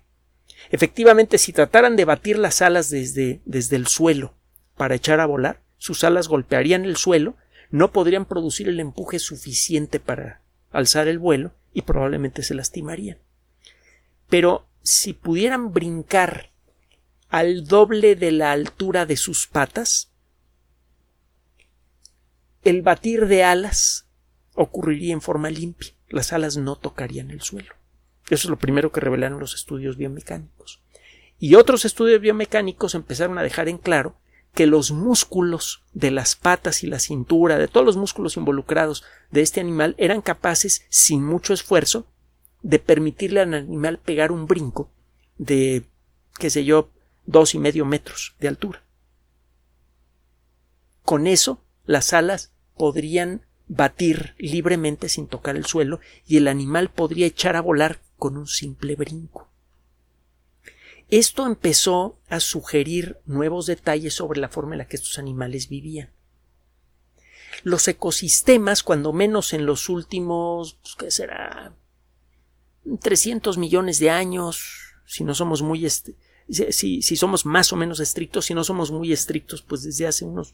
Efectivamente, 0.71 1.37
si 1.37 1.53
trataran 1.53 1.95
de 1.95 2.05
batir 2.05 2.39
las 2.39 2.61
alas 2.61 2.89
desde, 2.89 3.41
desde 3.45 3.75
el 3.75 3.87
suelo 3.87 4.33
para 4.75 4.95
echar 4.95 5.19
a 5.19 5.27
volar, 5.27 5.61
sus 5.77 6.03
alas 6.03 6.27
golpearían 6.27 6.83
el 6.85 6.97
suelo, 6.97 7.37
no 7.69 7.91
podrían 7.91 8.25
producir 8.25 8.67
el 8.67 8.79
empuje 8.79 9.19
suficiente 9.19 9.99
para 9.99 10.41
alzar 10.71 11.07
el 11.07 11.19
vuelo 11.19 11.53
y 11.71 11.83
probablemente 11.83 12.41
se 12.41 12.55
lastimarían. 12.55 13.19
Pero 14.27 14.67
si 14.81 15.13
pudieran 15.13 15.71
brincar 15.71 16.51
al 17.35 17.67
doble 17.67 18.15
de 18.15 18.31
la 18.31 18.53
altura 18.53 19.05
de 19.05 19.17
sus 19.17 19.45
patas, 19.45 20.09
el 22.63 22.81
batir 22.81 23.27
de 23.27 23.43
alas 23.43 24.07
ocurriría 24.53 25.11
en 25.11 25.19
forma 25.19 25.49
limpia. 25.49 25.91
Las 26.07 26.31
alas 26.31 26.55
no 26.55 26.77
tocarían 26.77 27.31
el 27.31 27.41
suelo. 27.41 27.75
Eso 28.29 28.47
es 28.47 28.49
lo 28.49 28.57
primero 28.57 28.93
que 28.93 29.01
revelaron 29.01 29.41
los 29.41 29.53
estudios 29.53 29.97
biomecánicos. 29.97 30.81
Y 31.37 31.55
otros 31.55 31.83
estudios 31.83 32.21
biomecánicos 32.21 32.95
empezaron 32.95 33.37
a 33.37 33.43
dejar 33.43 33.67
en 33.67 33.79
claro 33.79 34.15
que 34.53 34.65
los 34.65 34.91
músculos 34.91 35.83
de 35.91 36.11
las 36.11 36.37
patas 36.37 36.85
y 36.85 36.87
la 36.87 36.99
cintura, 36.99 37.57
de 37.57 37.67
todos 37.67 37.85
los 37.85 37.97
músculos 37.97 38.37
involucrados 38.37 39.03
de 39.31 39.41
este 39.41 39.59
animal, 39.59 39.93
eran 39.97 40.21
capaces, 40.21 40.85
sin 40.87 41.21
mucho 41.21 41.53
esfuerzo, 41.53 42.07
de 42.61 42.79
permitirle 42.79 43.41
al 43.41 43.53
animal 43.55 43.99
pegar 43.99 44.31
un 44.31 44.47
brinco 44.47 44.89
de, 45.37 45.83
qué 46.39 46.49
sé 46.49 46.63
yo, 46.63 46.94
dos 47.25 47.55
y 47.55 47.59
medio 47.59 47.85
metros 47.85 48.35
de 48.39 48.47
altura. 48.47 48.83
Con 51.03 51.27
eso, 51.27 51.61
las 51.85 52.13
alas 52.13 52.51
podrían 52.75 53.45
batir 53.67 54.35
libremente 54.37 55.09
sin 55.09 55.27
tocar 55.27 55.55
el 55.55 55.65
suelo 55.65 55.99
y 56.25 56.37
el 56.37 56.47
animal 56.47 56.89
podría 56.89 57.27
echar 57.27 57.55
a 57.55 57.61
volar 57.61 58.01
con 58.17 58.37
un 58.37 58.47
simple 58.47 58.95
brinco. 58.95 59.49
Esto 61.09 61.45
empezó 61.45 62.17
a 62.29 62.39
sugerir 62.39 63.19
nuevos 63.25 63.67
detalles 63.67 64.15
sobre 64.15 64.39
la 64.39 64.49
forma 64.49 64.73
en 64.73 64.79
la 64.79 64.87
que 64.87 64.95
estos 64.95 65.19
animales 65.19 65.69
vivían. 65.69 66.11
Los 67.63 67.87
ecosistemas, 67.87 68.83
cuando 68.83 69.13
menos 69.13 69.53
en 69.53 69.65
los 69.65 69.89
últimos, 69.89 70.79
pues, 70.81 70.95
¿qué 70.95 71.11
será? 71.11 71.75
300 73.01 73.57
millones 73.57 73.99
de 73.99 74.09
años, 74.09 74.95
si 75.05 75.23
no 75.23 75.33
somos 75.33 75.61
muy, 75.61 75.85
si, 76.49 77.01
somos 77.01 77.45
más 77.45 77.73
o 77.73 77.75
menos 77.75 77.99
estrictos, 77.99 78.45
si 78.45 78.53
no 78.53 78.63
somos 78.63 78.91
muy 78.91 79.11
estrictos, 79.11 79.61
pues 79.61 79.83
desde 79.83 80.07
hace 80.07 80.25
unos 80.25 80.53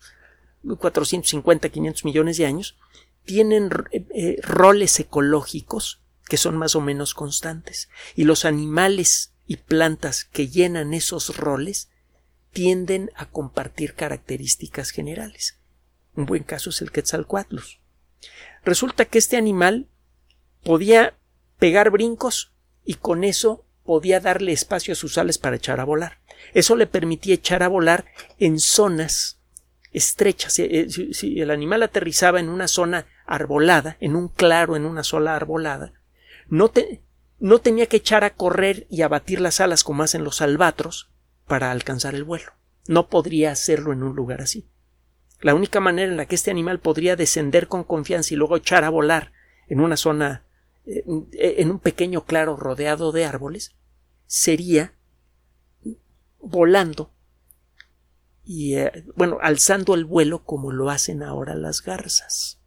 450, 0.63 1.69
500 1.69 2.05
millones 2.05 2.37
de 2.37 2.45
años, 2.45 2.77
tienen 3.25 3.69
eh, 3.91 4.05
eh, 4.13 4.37
roles 4.41 4.99
ecológicos 4.99 6.01
que 6.27 6.37
son 6.37 6.55
más 6.57 6.75
o 6.75 6.81
menos 6.81 7.13
constantes. 7.13 7.89
Y 8.15 8.23
los 8.23 8.45
animales 8.45 9.33
y 9.47 9.57
plantas 9.57 10.23
que 10.23 10.47
llenan 10.47 10.93
esos 10.93 11.35
roles 11.35 11.89
tienden 12.53 13.11
a 13.15 13.25
compartir 13.25 13.95
características 13.95 14.91
generales. 14.91 15.57
Un 16.15 16.25
buen 16.25 16.43
caso 16.43 16.69
es 16.69 16.81
el 16.81 16.91
Quetzalcoatlus. 16.91 17.79
Resulta 18.63 19.05
que 19.05 19.17
este 19.17 19.37
animal 19.37 19.89
podía 20.63 21.17
pegar 21.59 21.89
brincos 21.89 22.53
y 22.85 22.95
con 22.95 23.23
eso 23.23 23.65
podía 23.91 24.21
darle 24.21 24.53
espacio 24.53 24.93
a 24.93 24.95
sus 24.95 25.17
alas 25.17 25.37
para 25.37 25.57
echar 25.57 25.81
a 25.81 25.83
volar. 25.83 26.19
Eso 26.53 26.77
le 26.77 26.87
permitía 26.87 27.35
echar 27.35 27.61
a 27.61 27.67
volar 27.67 28.05
en 28.39 28.57
zonas 28.57 29.41
estrechas. 29.91 30.57
Eh, 30.59 30.87
si, 30.89 31.41
el 31.41 31.51
animal 31.51 31.83
aterrizaba 31.83 32.39
en 32.39 32.47
una 32.47 32.69
zona 32.69 33.05
arbolada, 33.25 33.97
en 33.99 34.15
un 34.15 34.29
claro, 34.29 34.77
en 34.77 34.85
una 34.85 35.03
sola 35.03 35.35
arbolada, 35.35 35.91
no, 36.47 36.71
no 37.39 37.59
tenía 37.59 37.87
que 37.87 37.97
echar 37.97 38.23
a 38.23 38.29
correr 38.29 38.87
y 38.89 39.01
a 39.01 39.09
batir 39.09 39.41
las 39.41 39.59
alas 39.59 39.83
como 39.83 40.03
hacen 40.03 40.23
los 40.23 40.41
albatros 40.41 41.11
para 41.45 41.69
alcanzar 41.69 42.15
el 42.15 42.23
vuelo. 42.23 42.53
No 42.87 43.09
podría 43.09 43.51
hacerlo 43.51 43.91
en 43.91 44.03
un 44.03 44.15
lugar 44.15 44.39
así. 44.39 44.69
La 45.41 45.53
única 45.53 45.81
manera 45.81 46.09
en 46.09 46.15
la 46.15 46.27
que 46.27 46.35
este 46.35 46.49
animal 46.49 46.79
podría 46.79 47.17
descender 47.17 47.67
con 47.67 47.83
confianza 47.83 48.33
y 48.33 48.37
luego 48.37 48.55
echar 48.55 48.85
a 48.85 48.89
volar 48.89 49.33
en 49.67 49.81
una 49.81 49.97
zona, 49.97 50.45
eh, 50.85 51.03
en 51.33 51.71
un 51.71 51.79
pequeño 51.79 52.23
claro 52.23 52.55
rodeado 52.55 53.11
de 53.11 53.25
árboles, 53.25 53.75
sería 54.31 54.95
volando 56.39 57.11
y, 58.45 58.75
eh, 58.75 59.03
bueno, 59.13 59.39
alzando 59.41 59.93
el 59.93 60.05
vuelo 60.05 60.45
como 60.45 60.71
lo 60.71 60.89
hacen 60.89 61.21
ahora 61.21 61.53
las 61.53 61.81
garzas. 61.81 62.61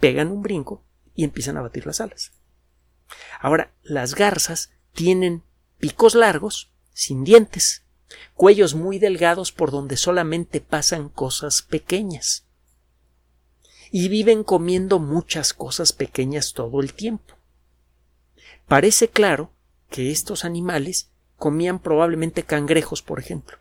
Pegan 0.00 0.32
un 0.32 0.42
brinco 0.42 0.84
y 1.14 1.22
empiezan 1.22 1.56
a 1.56 1.62
batir 1.62 1.86
las 1.86 2.00
alas. 2.00 2.32
Ahora, 3.40 3.72
las 3.84 4.16
garzas 4.16 4.72
tienen 4.92 5.44
picos 5.78 6.16
largos, 6.16 6.72
sin 6.92 7.22
dientes, 7.22 7.84
cuellos 8.34 8.74
muy 8.74 8.98
delgados 8.98 9.52
por 9.52 9.70
donde 9.70 9.96
solamente 9.96 10.60
pasan 10.60 11.10
cosas 11.10 11.62
pequeñas. 11.62 12.44
Y 13.92 14.08
viven 14.08 14.42
comiendo 14.42 14.98
muchas 14.98 15.54
cosas 15.54 15.92
pequeñas 15.92 16.54
todo 16.54 16.80
el 16.80 16.92
tiempo. 16.92 17.34
Parece 18.66 19.06
claro 19.08 19.52
que 19.90 20.10
estos 20.10 20.44
animales 20.44 21.10
comían 21.36 21.78
probablemente 21.78 22.42
cangrejos, 22.42 23.02
por 23.02 23.18
ejemplo 23.18 23.58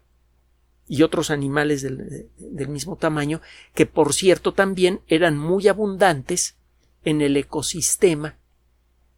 y 0.87 1.03
otros 1.03 1.31
animales 1.31 1.81
del, 1.81 2.69
mismo 2.69 2.95
tamaño, 2.95 3.41
que 3.73 3.85
por 3.85 4.13
cierto 4.13 4.53
también 4.53 5.01
eran 5.07 5.37
muy 5.37 5.67
abundantes 5.67 6.55
en 7.03 7.21
el 7.21 7.35
ecosistema 7.37 8.37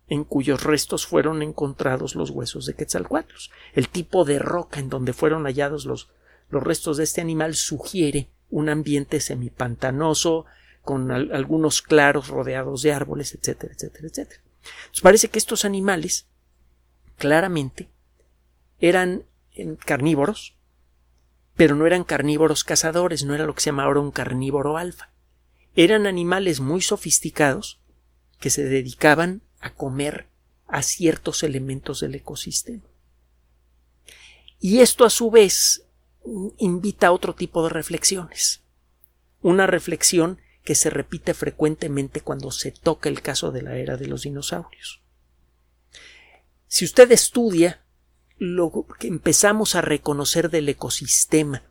en 0.07 0.23
cuyos 0.23 0.63
restos 0.63 1.05
fueron 1.05 1.43
encontrados 1.43 2.15
los 2.15 2.31
huesos 2.31 2.65
de 2.65 2.73
Quetzalcoatlus. 2.73 3.51
El 3.73 3.89
tipo 3.89 4.25
de 4.25 4.39
roca 4.39 4.79
en 4.79 4.89
donde 4.89 5.13
fueron 5.13 5.43
hallados 5.43 5.85
los, 5.85 6.09
los 6.49 6.63
restos 6.63 6.97
de 6.97 7.03
este 7.03 7.21
animal 7.21 7.53
sugiere 7.53 8.29
un 8.49 8.69
ambiente 8.69 9.19
semipantanoso, 9.19 10.45
con 10.81 11.11
algunos 11.11 11.83
claros 11.83 12.29
rodeados 12.29 12.81
de 12.81 12.93
árboles, 12.93 13.35
etcétera, 13.35 13.73
etcétera, 13.73 14.07
etcétera. 14.07 14.41
Parece 15.03 15.27
que 15.27 15.37
estos 15.37 15.63
animales 15.63 16.25
claramente 17.19 17.89
eran 18.79 19.25
carnívoros, 19.85 20.55
pero 21.55 21.75
no 21.75 21.85
eran 21.85 22.03
carnívoros 22.03 22.63
cazadores, 22.63 23.23
no 23.23 23.35
era 23.35 23.45
lo 23.45 23.53
que 23.53 23.61
se 23.61 23.67
llama 23.67 23.83
ahora 23.83 23.99
un 23.99 24.11
carnívoro 24.11 24.77
alfa. 24.77 25.11
Eran 25.75 26.07
animales 26.07 26.61
muy 26.61 26.81
sofisticados 26.81 27.79
que 28.39 28.49
se 28.49 28.63
dedicaban 28.63 29.41
a 29.59 29.73
comer 29.75 30.27
a 30.67 30.81
ciertos 30.81 31.43
elementos 31.43 31.99
del 31.99 32.15
ecosistema. 32.15 32.83
Y 34.59 34.79
esto 34.79 35.05
a 35.05 35.09
su 35.09 35.29
vez 35.29 35.85
invita 36.57 37.07
a 37.07 37.11
otro 37.11 37.35
tipo 37.35 37.63
de 37.63 37.69
reflexiones. 37.69 38.61
Una 39.41 39.67
reflexión 39.67 40.39
que 40.63 40.75
se 40.75 40.89
repite 40.89 41.33
frecuentemente 41.33 42.21
cuando 42.21 42.51
se 42.51 42.71
toca 42.71 43.09
el 43.09 43.21
caso 43.21 43.51
de 43.51 43.61
la 43.61 43.77
era 43.77 43.97
de 43.97 44.07
los 44.07 44.23
dinosaurios. 44.23 45.01
Si 46.69 46.85
usted 46.85 47.11
estudia 47.11 47.81
lo 48.37 48.85
que 48.99 49.07
empezamos 49.07 49.73
a 49.73 49.81
reconocer 49.81 50.51
del 50.51 50.69
ecosistema 50.69 51.63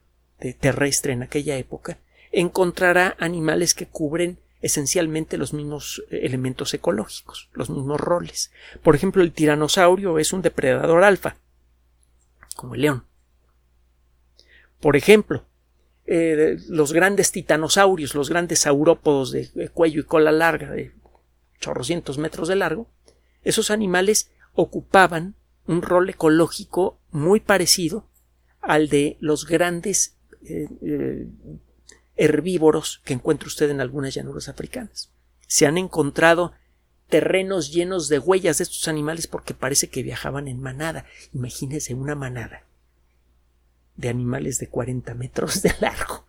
terrestre 0.61 1.13
en 1.13 1.23
aquella 1.23 1.57
época, 1.57 1.99
encontrará 2.33 3.17
animales 3.21 3.75
que 3.75 3.87
cubren 3.87 4.41
esencialmente 4.61 5.39
los 5.39 5.55
mismos 5.55 6.03
eh, 6.11 6.23
elementos 6.25 6.75
ecológicos, 6.75 7.49
los 7.53 7.71
mismos 7.71 8.01
roles. 8.01 8.51
Por 8.83 8.97
ejemplo, 8.97 9.23
el 9.23 9.33
tiranosaurio 9.33 10.19
es 10.19 10.33
un 10.33 10.43
depredador 10.43 11.05
alfa, 11.05 11.37
como 12.57 12.75
el 12.75 12.81
león. 12.81 13.05
Por 14.81 14.97
ejemplo, 14.97 15.45
eh, 16.07 16.59
los 16.69 16.93
grandes 16.93 17.31
titanosaurios, 17.31 18.17
los 18.17 18.29
grandes 18.29 18.59
saurópodos 18.61 19.31
de 19.31 19.71
cuello 19.73 20.01
y 20.01 20.05
cola 20.05 20.33
larga, 20.33 20.73
de 20.73 20.93
chorrocientos 21.61 22.19
metros 22.19 22.49
de 22.49 22.57
largo, 22.57 22.89
esos 23.45 23.71
animales 23.71 24.33
ocupaban 24.61 25.37
un 25.69 25.83
rol 25.83 26.11
ecológico 26.11 26.99
muy 27.13 27.39
parecido 27.39 28.09
al 28.61 28.89
de 28.89 29.17
los 29.21 29.47
grandes 29.47 30.17
eh, 30.43 30.69
eh, 30.83 31.29
herbívoros 32.17 33.01
que 33.05 33.15
encuentra 33.15 33.47
usted 33.47 33.71
en 33.71 33.81
algunas 33.81 34.15
llanuras 34.15 34.49
africanas. 34.49 35.13
Se 35.47 35.67
han 35.67 35.79
encontrado 35.79 36.55
terrenos 37.09 37.73
llenos 37.73 38.09
de 38.09 38.19
huellas 38.19 38.59
de 38.59 38.65
estos 38.65 38.89
animales 38.89 39.29
porque 39.29 39.55
parece 39.55 39.91
que 39.91 40.03
viajaban 40.03 40.49
en 40.49 40.61
manada. 40.61 41.07
Imagínese 41.33 41.95
una 41.95 42.17
manada 42.17 42.65
de 43.95 44.09
animales 44.09 44.59
de 44.59 44.67
40 44.67 45.15
metros 45.15 45.63
de 45.63 45.73
largo. 45.81 46.27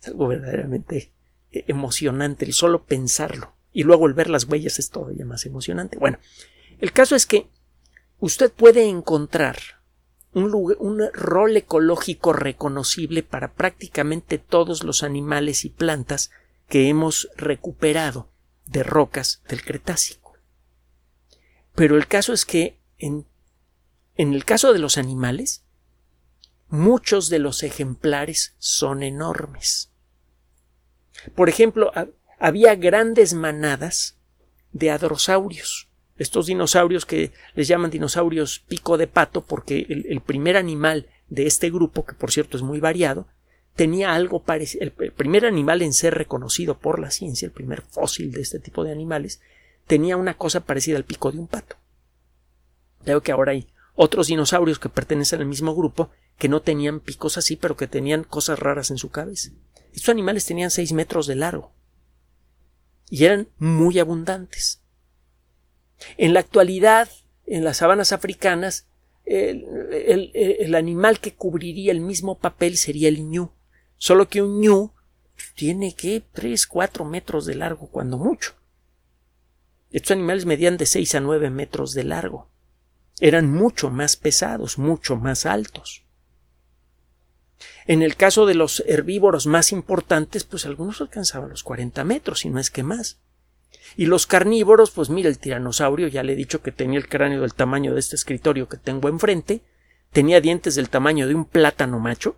Es 0.00 0.08
algo 0.08 0.26
verdaderamente 0.26 1.12
eh, 1.52 1.64
emocionante 1.68 2.44
el 2.44 2.54
solo 2.54 2.82
pensarlo. 2.86 3.54
Y 3.72 3.84
luego 3.84 4.08
el 4.08 4.14
ver 4.14 4.30
las 4.30 4.46
huellas 4.46 4.80
es 4.80 4.90
todavía 4.90 5.24
más 5.24 5.46
emocionante. 5.46 5.96
Bueno, 5.96 6.18
el 6.82 6.92
caso 6.92 7.14
es 7.14 7.26
que 7.26 7.46
usted 8.18 8.50
puede 8.50 8.88
encontrar 8.88 9.56
un, 10.32 11.00
rol 11.12 11.56
ecológico 11.56 12.32
reconocible 12.32 13.22
para 13.22 13.52
prácticamente 13.52 14.38
todos 14.38 14.82
los 14.82 15.04
animales 15.04 15.64
y 15.64 15.70
plantas 15.70 16.32
que 16.68 16.88
hemos 16.88 17.28
recuperado 17.36 18.32
de 18.66 18.82
rocas 18.82 19.44
del 19.48 19.62
Cretácico. 19.62 20.36
Pero 21.76 21.96
el 21.96 22.08
caso 22.08 22.32
es 22.32 22.44
que 22.44 22.80
en, 22.98 23.28
en 24.16 24.34
el 24.34 24.44
caso 24.44 24.72
de 24.72 24.80
los 24.80 24.98
animales, 24.98 25.62
muchos 26.68 27.28
de 27.28 27.38
los 27.38 27.62
ejemplares 27.62 28.56
son 28.58 29.04
enormes. 29.04 29.92
Por 31.36 31.48
ejemplo, 31.48 31.92
había 32.40 32.74
grandes 32.74 33.34
manadas 33.34 34.18
de 34.72 34.90
hadrosaurios, 34.90 35.91
estos 36.22 36.46
dinosaurios 36.46 37.06
que 37.06 37.32
les 37.54 37.68
llaman 37.68 37.90
dinosaurios 37.90 38.60
pico 38.60 38.96
de 38.96 39.06
pato 39.06 39.42
porque 39.42 39.86
el, 39.88 40.20
primer 40.20 40.56
animal 40.56 41.08
de 41.28 41.46
este 41.46 41.70
grupo, 41.70 42.04
que 42.04 42.14
por 42.14 42.30
cierto 42.30 42.56
es 42.56 42.62
muy 42.62 42.80
variado, 42.80 43.26
tenía 43.74 44.14
algo 44.14 44.42
parecido. 44.42 44.84
El, 44.84 44.92
primer 44.92 45.46
animal 45.46 45.82
en 45.82 45.92
ser 45.92 46.14
reconocido 46.14 46.78
por 46.78 46.98
la 46.98 47.10
ciencia, 47.10 47.46
el 47.46 47.52
primer 47.52 47.82
fósil 47.82 48.32
de 48.32 48.40
este 48.40 48.58
tipo 48.58 48.84
de 48.84 48.92
animales, 48.92 49.40
tenía 49.86 50.16
una 50.16 50.34
cosa 50.34 50.60
parecida 50.60 50.96
al 50.96 51.04
pico 51.04 51.32
de 51.32 51.38
un 51.38 51.46
pato. 51.46 51.76
Veo 53.04 53.22
que 53.22 53.32
ahora 53.32 53.52
hay 53.52 53.68
otros 53.94 54.28
dinosaurios 54.28 54.78
que 54.78 54.88
pertenecen 54.88 55.40
al 55.40 55.46
mismo 55.46 55.74
grupo 55.74 56.10
que 56.38 56.48
no 56.48 56.62
tenían 56.62 57.00
picos 57.00 57.36
así, 57.36 57.56
pero 57.56 57.76
que 57.76 57.86
tenían 57.86 58.24
cosas 58.24 58.58
raras 58.58 58.90
en 58.90 58.98
su 58.98 59.10
cabeza. 59.10 59.50
Estos 59.92 60.08
animales 60.08 60.46
tenían 60.46 60.70
seis 60.70 60.92
metros 60.92 61.26
de 61.26 61.36
largo 61.36 61.72
y 63.10 63.24
eran 63.24 63.48
muy 63.58 63.98
abundantes. 63.98 64.81
En 66.16 66.34
la 66.34 66.40
actualidad, 66.40 67.08
en 67.46 67.64
las 67.64 67.78
sabanas 67.78 68.12
africanas, 68.12 68.86
el, 69.24 70.74
animal 70.74 71.20
que 71.20 71.34
cubriría 71.34 71.92
el 71.92 72.00
mismo 72.00 72.38
papel 72.38 72.76
sería 72.76 73.08
el 73.08 73.28
ñu, 73.28 73.52
solo 73.96 74.28
que 74.28 74.42
un 74.42 74.60
ñu 74.60 74.92
tiene 75.54 75.94
que 75.94 76.22
3, 76.32 76.66
4 76.66 77.04
metros 77.04 77.46
de 77.46 77.54
largo, 77.54 77.88
cuando 77.88 78.18
mucho. 78.18 78.54
Estos 79.90 80.12
animales 80.12 80.46
medían 80.46 80.76
de 80.76 80.86
6 80.86 81.16
a 81.16 81.20
9 81.20 81.50
metros 81.50 81.92
de 81.92 82.04
largo. 82.04 82.48
Eran 83.20 83.50
mucho 83.52 83.90
más 83.90 84.16
pesados, 84.16 84.78
mucho 84.78 85.16
más 85.16 85.46
altos. 85.46 86.04
En 87.86 88.02
el 88.02 88.16
caso 88.16 88.46
de 88.46 88.54
los 88.54 88.82
herbívoros 88.86 89.46
más 89.46 89.72
importantes, 89.72 90.44
pues 90.44 90.66
algunos 90.66 91.00
alcanzaban 91.00 91.50
los 91.50 91.62
40 91.62 92.04
metros, 92.04 92.44
y 92.44 92.50
no 92.50 92.58
es 92.58 92.70
que 92.70 92.82
más. 92.82 93.20
Y 93.96 94.06
los 94.06 94.26
carnívoros, 94.26 94.90
pues 94.90 95.10
mira, 95.10 95.28
el 95.28 95.38
tiranosaurio, 95.38 96.08
ya 96.08 96.22
le 96.22 96.32
he 96.32 96.36
dicho 96.36 96.62
que 96.62 96.72
tenía 96.72 96.98
el 96.98 97.08
cráneo 97.08 97.42
del 97.42 97.54
tamaño 97.54 97.94
de 97.94 98.00
este 98.00 98.16
escritorio 98.16 98.68
que 98.68 98.76
tengo 98.76 99.08
enfrente, 99.08 99.62
tenía 100.12 100.40
dientes 100.40 100.74
del 100.74 100.88
tamaño 100.88 101.28
de 101.28 101.34
un 101.34 101.44
plátano 101.44 101.98
macho, 101.98 102.36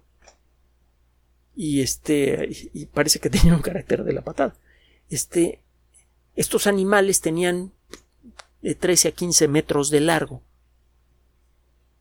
y 1.57 1.83
este, 1.83 2.49
y 2.73 2.87
parece 2.87 3.21
que 3.21 3.31
tenía 3.31 3.55
un 3.55 3.63
carácter 3.63 4.05
de 4.05 4.13
la 4.13 4.23
patada. 4.23 4.57
Este, 5.09 5.61
estos 6.35 6.67
animales 6.67 7.21
tenían 7.21 7.73
de 8.63 8.75
13 8.75 9.09
a 9.09 9.13
15 9.13 9.49
metros 9.49 9.91
de 9.91 10.01
largo. 10.01 10.43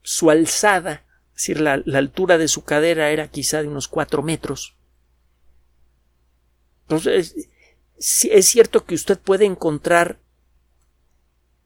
Su 0.01 0.29
alzada 0.29 1.03
es 1.35 1.47
decir, 1.47 1.61
la, 1.61 1.73
altura 1.73 2.37
de 2.37 2.47
su 2.47 2.63
cadera 2.63 3.09
era 3.09 3.27
quizá 3.27 3.61
de 3.61 3.67
unos 3.67 3.87
cuatro 3.87 4.21
metros. 4.21 4.75
Entonces, 6.83 7.49
es 8.31 8.45
cierto 8.45 8.85
que 8.85 8.95
usted 8.95 9.17
puede 9.17 9.45
encontrar 9.45 10.19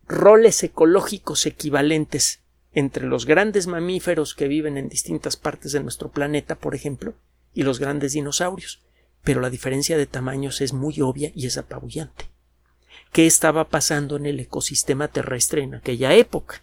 roles 0.07 0.61
ecológicos 0.63 1.45
equivalentes 1.45 2.41
entre 2.73 3.07
los 3.07 3.25
grandes 3.25 3.65
mamíferos 3.65 4.35
que 4.35 4.47
viven 4.47 4.77
en 4.77 4.87
distintas 4.87 5.35
partes 5.35 5.71
de 5.71 5.79
nuestro 5.79 6.11
planeta, 6.11 6.55
por 6.55 6.75
ejemplo, 6.75 7.15
y 7.53 7.63
los 7.63 7.79
grandes 7.79 8.13
dinosaurios, 8.13 8.83
pero 9.23 9.41
la 9.41 9.49
diferencia 9.49 9.97
de 9.97 10.05
tamaños 10.05 10.61
es 10.61 10.73
muy 10.73 11.01
obvia 11.01 11.31
y 11.33 11.47
es 11.47 11.57
apabullante. 11.57 12.29
¿Qué 13.11 13.25
estaba 13.25 13.69
pasando 13.69 14.15
en 14.15 14.27
el 14.27 14.39
ecosistema 14.39 15.07
terrestre 15.07 15.63
en 15.63 15.73
aquella 15.73 16.13
época? 16.13 16.61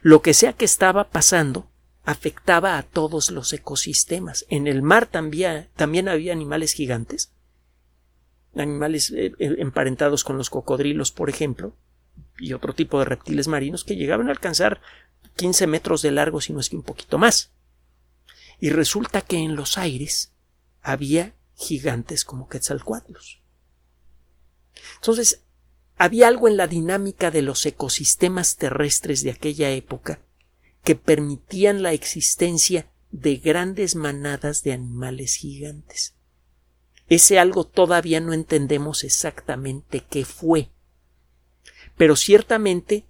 Lo 0.00 0.22
que 0.22 0.32
sea 0.32 0.54
que 0.54 0.64
estaba 0.64 1.10
pasando 1.10 1.70
afectaba 2.04 2.78
a 2.78 2.82
todos 2.84 3.30
los 3.30 3.52
ecosistemas. 3.52 4.46
En 4.48 4.66
el 4.66 4.80
mar 4.82 5.06
también, 5.06 5.68
también 5.76 6.08
había 6.08 6.32
animales 6.32 6.72
gigantes, 6.72 7.32
animales 8.56 9.10
eh, 9.10 9.32
eh, 9.38 9.56
emparentados 9.58 10.24
con 10.24 10.36
los 10.36 10.50
cocodrilos, 10.50 11.12
por 11.12 11.30
ejemplo, 11.30 11.74
y 12.38 12.52
otro 12.52 12.74
tipo 12.74 12.98
de 12.98 13.04
reptiles 13.04 13.48
marinos 13.48 13.84
que 13.84 13.96
llegaban 13.96 14.28
a 14.28 14.32
alcanzar 14.32 14.80
15 15.36 15.66
metros 15.66 16.02
de 16.02 16.10
largo, 16.10 16.40
si 16.40 16.52
no 16.52 16.60
es 16.60 16.68
que 16.68 16.76
un 16.76 16.82
poquito 16.82 17.18
más. 17.18 17.52
Y 18.58 18.70
resulta 18.70 19.20
que 19.20 19.38
en 19.38 19.56
los 19.56 19.78
aires 19.78 20.32
había 20.82 21.34
gigantes 21.54 22.24
como 22.24 22.48
Quetzalcoatlus. 22.48 23.40
Entonces, 24.96 25.42
había 25.96 26.28
algo 26.28 26.48
en 26.48 26.56
la 26.56 26.66
dinámica 26.66 27.30
de 27.30 27.42
los 27.42 27.64
ecosistemas 27.66 28.56
terrestres 28.56 29.22
de 29.22 29.30
aquella 29.30 29.70
época 29.70 30.20
que 30.82 30.94
permitían 30.94 31.82
la 31.82 31.92
existencia 31.92 32.90
de 33.10 33.36
grandes 33.36 33.96
manadas 33.96 34.62
de 34.62 34.72
animales 34.72 35.34
gigantes. 35.34 36.14
Ese 37.10 37.40
algo 37.40 37.64
todavía 37.64 38.20
no 38.20 38.32
entendemos 38.32 39.04
exactamente 39.04 40.04
qué 40.08 40.24
fue. 40.24 40.70
Pero 41.96 42.14
ciertamente 42.16 43.04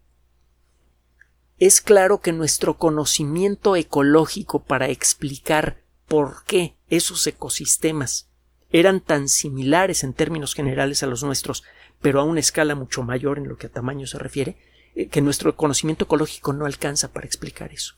es 1.59 1.83
claro 1.83 2.21
que 2.21 2.33
nuestro 2.33 2.79
conocimiento 2.79 3.77
ecológico 3.77 4.65
para 4.65 4.89
explicar 4.89 5.85
por 6.09 6.45
qué 6.45 6.75
esos 6.89 7.25
ecosistemas 7.27 8.31
eran 8.71 9.01
tan 9.01 9.29
similares 9.29 10.03
en 10.03 10.15
términos 10.15 10.55
generales 10.55 11.03
a 11.03 11.07
los 11.07 11.23
nuestros 11.23 11.63
pero 12.01 12.21
a 12.21 12.25
una 12.25 12.41
escala 12.41 12.75
mucho 12.75 13.03
mayor 13.03 13.37
en 13.37 13.49
lo 13.49 13.59
que 13.59 13.67
a 13.67 13.71
tamaño 13.71 14.07
se 14.07 14.19
refiere, 14.19 14.57
eh, 14.95 15.09
que 15.09 15.21
nuestro 15.21 15.55
conocimiento 15.57 16.05
ecológico 16.05 16.55
no 16.55 16.65
alcanza 16.65 17.13
para 17.13 17.27
explicar 17.27 17.73
eso. 17.73 17.97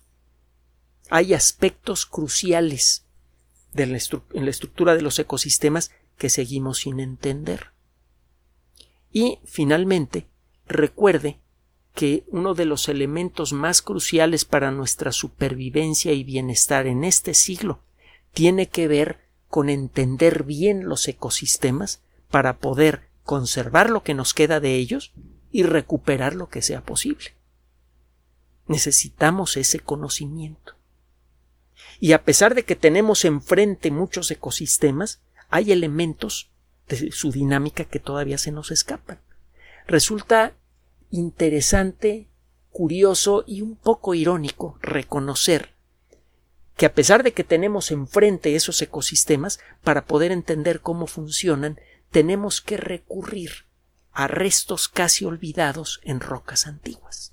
Hay 1.09 1.35
aspectos 1.35 2.07
cruciales 2.07 3.07
en 3.75 3.93
la 4.45 4.51
estructura 4.51 4.95
de 4.95 5.03
los 5.03 5.19
ecosistemas 5.19 5.91
que 6.19 6.31
seguimos 6.31 6.79
sin 6.79 7.01
entender. 7.01 7.73
Y, 9.13 9.39
finalmente, 9.45 10.27
recuerde 10.67 11.39
que 11.95 12.25
uno 12.29 12.55
de 12.55 12.65
los 12.65 12.89
elementos 12.89 13.53
más 13.53 13.83
cruciales 13.83 14.45
para 14.45 14.71
nuestra 14.71 15.13
supervivencia 15.13 16.13
y 16.13 16.25
bienestar 16.25 16.87
en 16.87 17.05
este 17.05 17.35
siglo 17.35 17.81
tiene 18.33 18.69
que 18.69 18.89
ver 18.89 19.21
con 19.49 19.69
entender 19.69 20.45
bien 20.45 20.89
los 20.89 21.07
ecosistemas 21.09 22.01
para 22.31 22.59
poder 22.59 23.09
conservar 23.25 23.91
lo 23.91 24.03
que 24.03 24.15
nos 24.15 24.33
queda 24.33 24.61
de 24.61 24.77
ellos 24.77 25.13
y 25.51 25.65
recuperar 25.65 26.35
lo 26.35 26.49
que 26.49 26.63
sea 26.63 26.81
posible. 26.81 27.35
Necesitamos 28.67 29.59
ese 29.59 29.81
conocimiento. 29.81 30.75
Y 32.03 32.15
a 32.15 32.25
pesar 32.25 32.57
de 32.57 32.65
que 32.65 32.75
tenemos 32.75 33.25
enfrente 33.25 33.93
muchos 33.93 34.29
ecosistemas, 34.33 35.21
hay 35.51 35.71
elementos 35.71 36.51
de 36.89 37.13
su 37.13 37.31
dinámica 37.31 37.85
que 37.85 38.01
todavía 38.01 38.39
se 38.39 38.51
nos 38.51 38.73
escapan. 38.73 39.21
Resulta 39.87 40.57
interesante, 41.11 42.27
curioso 42.73 43.45
y 43.47 43.63
un 43.63 43.77
poco 43.77 44.17
irónico 44.17 44.81
reconocer 44.83 45.75
que 46.77 46.87
a 46.87 46.93
pesar 46.93 47.23
de 47.23 47.35
que 47.35 47.45
tenemos 47.45 47.93
enfrente 47.93 48.57
esos 48.57 48.83
ecosistemas, 48.83 49.61
para 49.85 50.05
poder 50.05 50.33
entender 50.33 50.81
cómo 50.81 51.07
funcionan, 51.07 51.79
tenemos 52.11 52.61
que 52.61 52.79
recurrir 52.79 53.67
a 54.11 54.27
restos 54.27 54.89
casi 54.89 55.25
olvidados 55.25 56.01
en 56.03 56.19
rocas 56.19 56.67
antiguas. 56.67 57.33